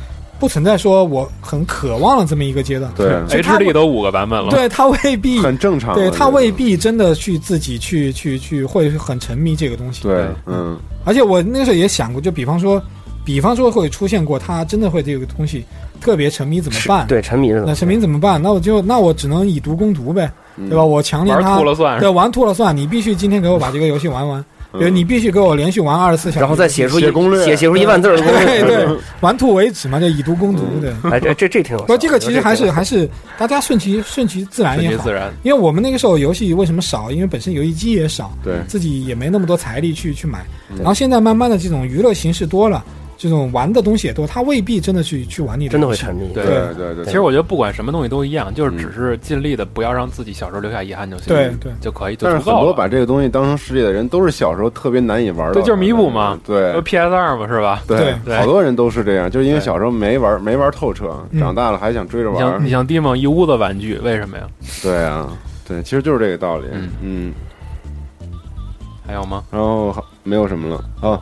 [0.41, 2.91] 不存在说我很渴望的这么一个阶段。
[2.95, 4.49] 对 HD 都五个版本了。
[4.49, 5.93] 对他未必，很正常。
[5.93, 10.01] 对他未必真的去自己去去去会很沉迷这个东西。
[10.01, 10.75] 对，嗯，
[11.05, 12.81] 而且我那个时候也想过，就比方说，
[13.23, 15.63] 比方说会出现过他真的会这个东西
[16.01, 17.05] 特别沉迷怎么办？
[17.05, 18.41] 对沉迷是那沉迷怎么办？
[18.41, 20.83] 那我就那我只能以毒攻毒呗，嗯对吧？
[20.83, 24.43] 我强令玩他吐了算对，玩吐了算，你必须今天给我把这个游戏玩完，
[24.79, 28.85] 对，你必须给我连续玩二十四小时，然后再写出一写攻略写写出一万字儿的攻对略。
[28.85, 30.93] 对，玩吐为止嘛，就以毒攻毒，对。
[31.11, 31.83] 哎，这这这挺好。
[31.83, 35.09] 不过这个其实还是还是是大家顺其顺其自然也好。
[35.43, 37.11] 因为我们那个时候游戏为什么少？
[37.11, 40.39] 因为本身游戏机也少，对，自己也没那么多财力去去买。
[40.69, 42.83] 嗯然后现在慢慢的这种娱乐形式多了，
[43.21, 46.27] 这种玩的东西也多，他未必真的去去玩你的真的会沉迷。
[46.33, 47.05] 对对对对。
[47.05, 51.27] 其实我觉得不管什么东西都一样，就是嗯只是尽力的不要让自己小时候留下遗憾就行。
[51.27, 52.39] 对对就可以，就但是。
[52.49, 55.53] 很多把这个东西当成世界的人，都是小时候特别难以玩的。
[55.53, 57.83] 对就是弥补嘛对 PS 二嘛，是吧？
[57.87, 62.65] 对对好多人都是这样，就是因为小时候没玩没玩透彻，嗯长大了还想追着玩你像。
[62.65, 64.47] 你像 d 梦一屋子玩具，为什么呀？
[64.81, 65.29] 对啊，
[65.67, 66.65] 对，其实就是这个道理。
[66.73, 67.33] 嗯嗯，
[69.05, 69.43] 还有吗？
[69.51, 71.21] 然后好没有什么了啊。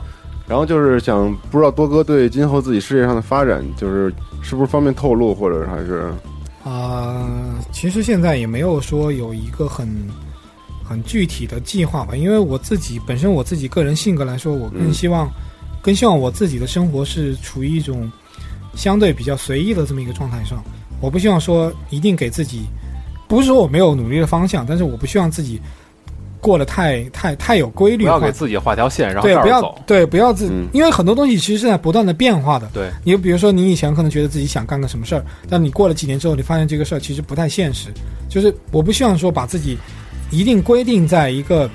[0.50, 6.12] 然后就是想不知道多哥对今后自己事业上的发展，就是是不是方便透露，或者还是
[6.64, 7.24] 啊、
[7.70, 9.88] 其实现在也没有说有一个很
[10.84, 15.30] 很具体的计划吧，因为我自己本身我自己个人性格来说，我更希望、
[15.80, 18.10] 更希望我自己的生活是处于一种
[18.74, 20.60] 相对比较随意的这么一个状态上。
[21.00, 22.64] 我不希望说一定给自己，
[23.28, 25.60] 不是说我没有努力的方向，但是我不希望自己
[26.40, 29.78] 过得太太太有规律化不要，给自己画条线，然后对，不要。
[29.86, 32.68] 对，不要自，嗯因为很多东西其实是在不断的变化的。
[32.72, 37.88] 对，你比如说，你以前可能觉得自己想干个什么事儿，但你过了几年之后，你发现这个事儿其实不太现实。
[38.28, 39.76] 就是我不希望说把自己
[40.30, 41.68] 一定规定在一个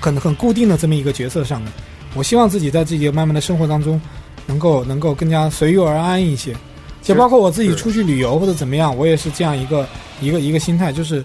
[0.00, 1.72] 很很固定的这么一个角色上面。
[2.14, 4.00] 我希望自己在自己慢慢的生活当中，
[4.46, 6.54] 能够能够更加随遇而安一些。
[7.02, 9.86] 就包括我自己出去旅游或者怎么样，我也是这样一个
[10.20, 11.24] 一个一个心态，就是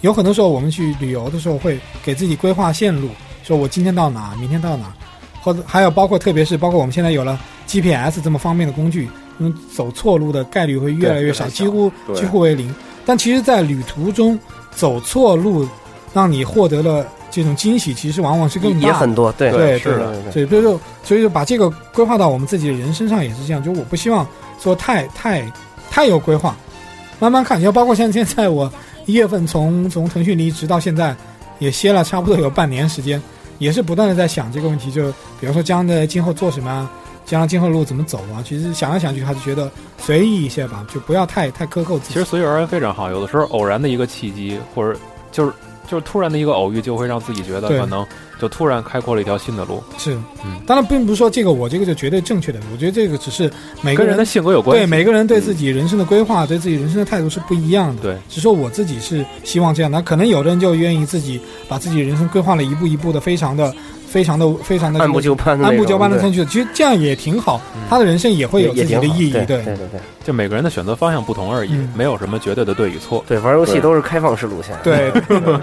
[0.00, 3.08] 有很多时候我们去旅游的时候会给自己规划线路，
[3.42, 4.92] 说我今天到哪，明天到哪，
[5.42, 12.74] 或者还有包括特别是包括我们现在有了 GPS 这么方便的工具，嗯，走错路的概率会越来越少，几乎几乎为零。
[13.06, 14.38] 但其实，在旅途中
[14.74, 15.66] 走错路，
[16.12, 24.26] 让你获得了这种惊喜，其实往往是更大的也很多，对对是的对，所以说所以说把这个规划到我们自己的人身上也是这样，就我不希望
[24.60, 25.50] 说太太
[25.90, 26.54] 太有规划，
[27.18, 27.58] 慢慢看。
[27.58, 28.70] 你要包括像现在我
[29.10, 31.16] 一月份从从腾讯离职到现在，
[31.58, 33.20] 也歇了差不多有半年时间，
[33.58, 36.88] 也是不断的在想这个问题，就比如说将来今后做什么啊，
[37.26, 38.40] 将来今后路怎么走啊。
[38.46, 42.14] 其实想来想去，还是觉得随意一些吧，就不要太太苛刻自己。
[42.14, 44.96] 其实随遇而安非常好，有的时候偶然的一个契机，或者
[45.32, 45.52] 就是
[45.90, 48.06] 就是突然的一个偶遇，就会让自己觉得可能
[48.40, 50.14] 就突然开阔了一条新的路，是，
[50.44, 50.60] 嗯。
[50.64, 53.50] 当然并不是说这个我这个就绝对正确的，我觉得这个只是
[53.82, 54.80] 每个人人的性格有关系。
[54.80, 58.02] 对每个人对自己人生的规划、对自己人生的态度是不一样的。
[58.02, 63.74] 对，只是说我自己是希望这样那，可能有的人就愿意自己把自己人生规划了一步一步的，非常的、
[64.10, 66.44] 非常的、非常的按部就班的按部就班的对上去。
[66.46, 69.30] 其实这样也挺好，他的人生也会有自己的意义。
[69.30, 73.24] 对对对对对就每个人的选择方向不同而已，嗯没有什么绝对的对与错。
[73.28, 74.74] 对，玩游戏都是开放式路线。
[74.82, 75.12] 对。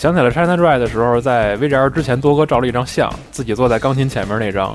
[0.00, 4.74] 想起来 China Joy 的时候，在 VGR 之前，多哥照了一张相，自己坐在钢琴前面那张。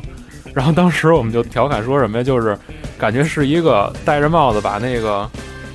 [0.54, 2.24] 然后当时我们就调侃说什么呀？
[2.24, 2.56] 就是
[2.96, 5.28] 感觉是一个戴着帽子把那个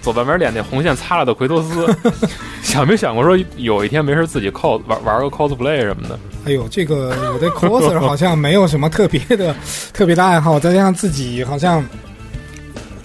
[0.03, 1.85] 左半边脸那红线擦了的奎托斯。
[2.63, 6.17] 想没想过说有一天没事自己 cos 玩玩个 cosplay 什么的？
[6.47, 9.53] 哎呦，这个我对 coser 好像没有什么特别的、
[9.93, 11.85] 特别的爱好，再加上自己好像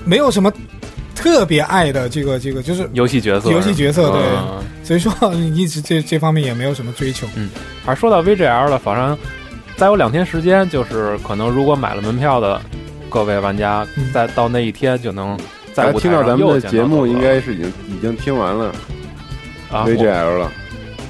[0.03, 0.53] 没有什么
[1.25, 4.63] 特别爱的这个这个，就是游戏角色，游戏角色对，嗯。
[4.83, 7.25] 所以说一直这这方面也没有什么追求。
[7.35, 7.49] 嗯，
[7.83, 9.17] 而说到 VGL 了，反正
[9.75, 12.61] 再有两天时间，就是可能如果买了门票的
[13.09, 14.13] 各位玩家，嗯。
[14.13, 15.35] 在到那一天就能
[15.73, 18.71] 在舞台听到咱们的节目，应该是已经已经听完了
[19.71, 20.51] 啊 VGL 了。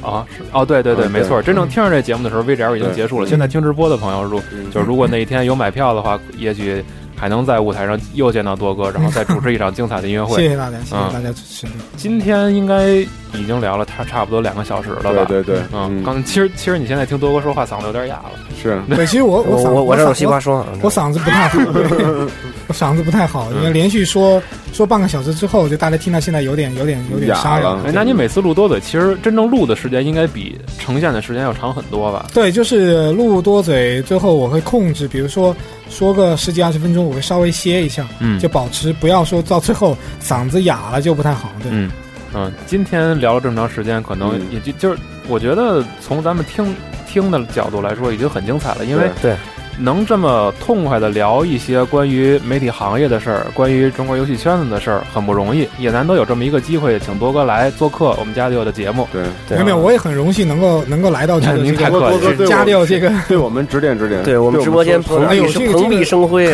[0.01, 3.27] 啊，是哦，对对对，嗯没错，真正听着这节目的时候，VGL 已经结束了。
[3.27, 4.71] 嗯现在听直播的朋友，如嗯。
[4.71, 6.81] 就是如果那一天有买票的话，也许
[7.15, 10.35] 还能在舞台上又见到多哥，然后再主持一场精彩的音乐会。
[10.41, 11.67] 谢谢大家，谢谢嗯大家支持。
[11.95, 12.89] 今天应该
[13.33, 15.25] 已经聊了差差不多两个小时了吧？
[15.25, 18.31] 对对对嗯，刚其实其实你现在听多哥说话，嗓子有点哑了。
[18.61, 21.59] 是，对，其实我我嗓我我这有嗓西瓜霜，我嗓子不太好，
[22.67, 24.41] 我嗓子不太好，因为连续说
[24.73, 27.77] 说半个小时之后，就大家听到现在有点有点有点沙哑。
[27.85, 32.25] 哎，那你每次录多嘴，其实真正录的时间应该比呈现的时间要长很多吧？
[32.33, 35.55] 对，就是录多嘴，最后我会控制，比如说
[35.89, 38.39] 说个十几二十分钟，我会稍微歇一下，嗯。
[38.39, 41.51] 就保持不要说到最后嗓子哑了就不太好。
[41.61, 41.91] 对，嗯。
[42.33, 44.41] 嗯，今天聊了这么长时间，可能嗯。
[44.51, 46.75] 也就就是我觉得从咱们听
[47.07, 49.35] 听的角度来说，已经很精彩了，因为对
[49.77, 59.07] 能这么痛快的聊一些关于媒体行业的事儿，关于中国游戏圈子的事儿，很不容易，也难得有这么一个机会，请多哥来做客我们家里有的节目。
[59.11, 66.53] 对，没有没有，我也很荣幸能够能够来到这个 您这个太客气了对我家里有这个对我们指点指点，对我们直播间说蓬哎呦荜生辉，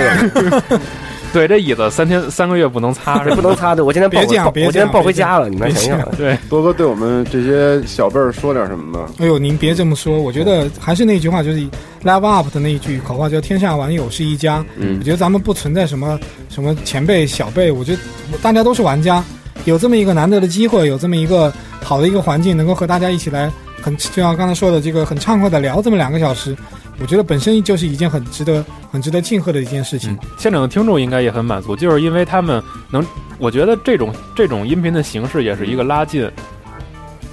[1.34, 3.86] 对，这椅子三天三个月不能擦， 这不能擦的。
[3.86, 6.16] 我今天抱别这样别这样我今天抱回家了，你们别这样想想。
[6.20, 9.12] 对，多哥对我们这些小辈儿说点什么吧？
[9.20, 11.60] 哎呦，您别这么说，我觉得还是那句话，就是
[12.04, 14.64] “live up” 的那一句口号，叫“天下网友是一家”。
[14.78, 16.20] 嗯我觉得咱们不存在什么
[16.50, 18.00] 什么前辈小辈，我觉得
[18.42, 19.24] 大家都是玩家，
[19.66, 21.52] 有这么一个难得的机会，有这么一个
[21.84, 23.52] 好的一个环境，能够和大家一起来
[23.82, 26.56] 很就像刚才说的这个很畅快的聊这么两个小时，
[27.00, 30.12] 我觉得本身就是一件很值得很值得庆贺的一件事情。
[30.14, 33.06] 嗯，现场的听众应该也很满足，就是因为他们能，
[33.38, 36.30] 我觉得这种这种音频的形式也是一个拉近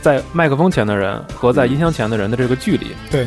[0.00, 2.86] 在麦克风前的人和在音箱前的人的这个距离。
[3.10, 3.26] 对，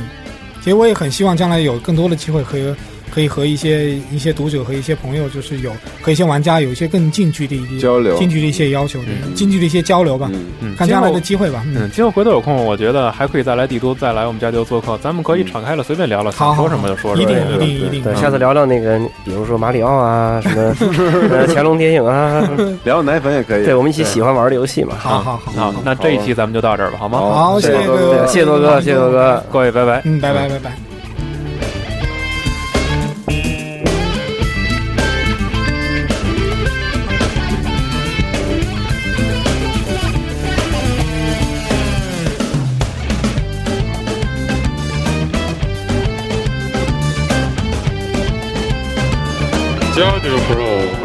[0.60, 2.76] 其实我也很希望将来有更多的机会和
[3.14, 11.62] 可以和一些一些读者和一些朋友，就是有和一些玩家有一些更近距离的交流近距离一些要求，对嗯近距离一些交流吧，嗯嗯，看将来的机会吧。
[11.68, 17.30] 嗯，嗯，今后回头有空，我觉得还可以再来帝都，再来我们家就做客，咱们可以敞开了随便聊聊，想说什么就说什么。
[17.30, 18.04] 一定一定一定。
[18.04, 20.74] 对，下次聊聊那个，比如说马里奥啊，什么
[21.30, 22.42] 呃乾隆谍影啊，
[22.86, 23.66] 聊奶粉也可以。
[23.66, 24.96] 对我们一起喜欢玩的游戏嘛。
[24.98, 27.20] 好好好，好，那这一期咱们就到这儿吧，好吗？
[27.20, 29.44] 好，谢谢谢谢多各位哥谢谢多哥，谢谢多哥。
[29.52, 30.02] 各位拜拜。
[30.06, 30.91] 嗯，拜拜拜拜。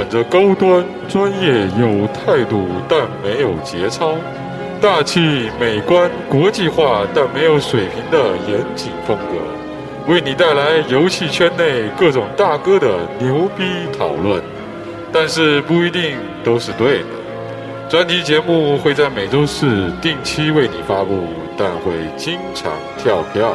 [0.06, 4.14] 本着高端、专业、有态度，但没有节操；
[4.80, 12.88] 大气、美观、国际化，但没有水平的严谨风格，为你带来游戏圈内各种大哥的
[13.18, 13.64] 牛逼
[13.98, 14.40] 讨论，
[15.12, 17.06] 但是不一定都是对的。
[17.88, 21.24] 专题节目会在每周四定期为你发布，
[21.58, 23.54] 但会经常跳票。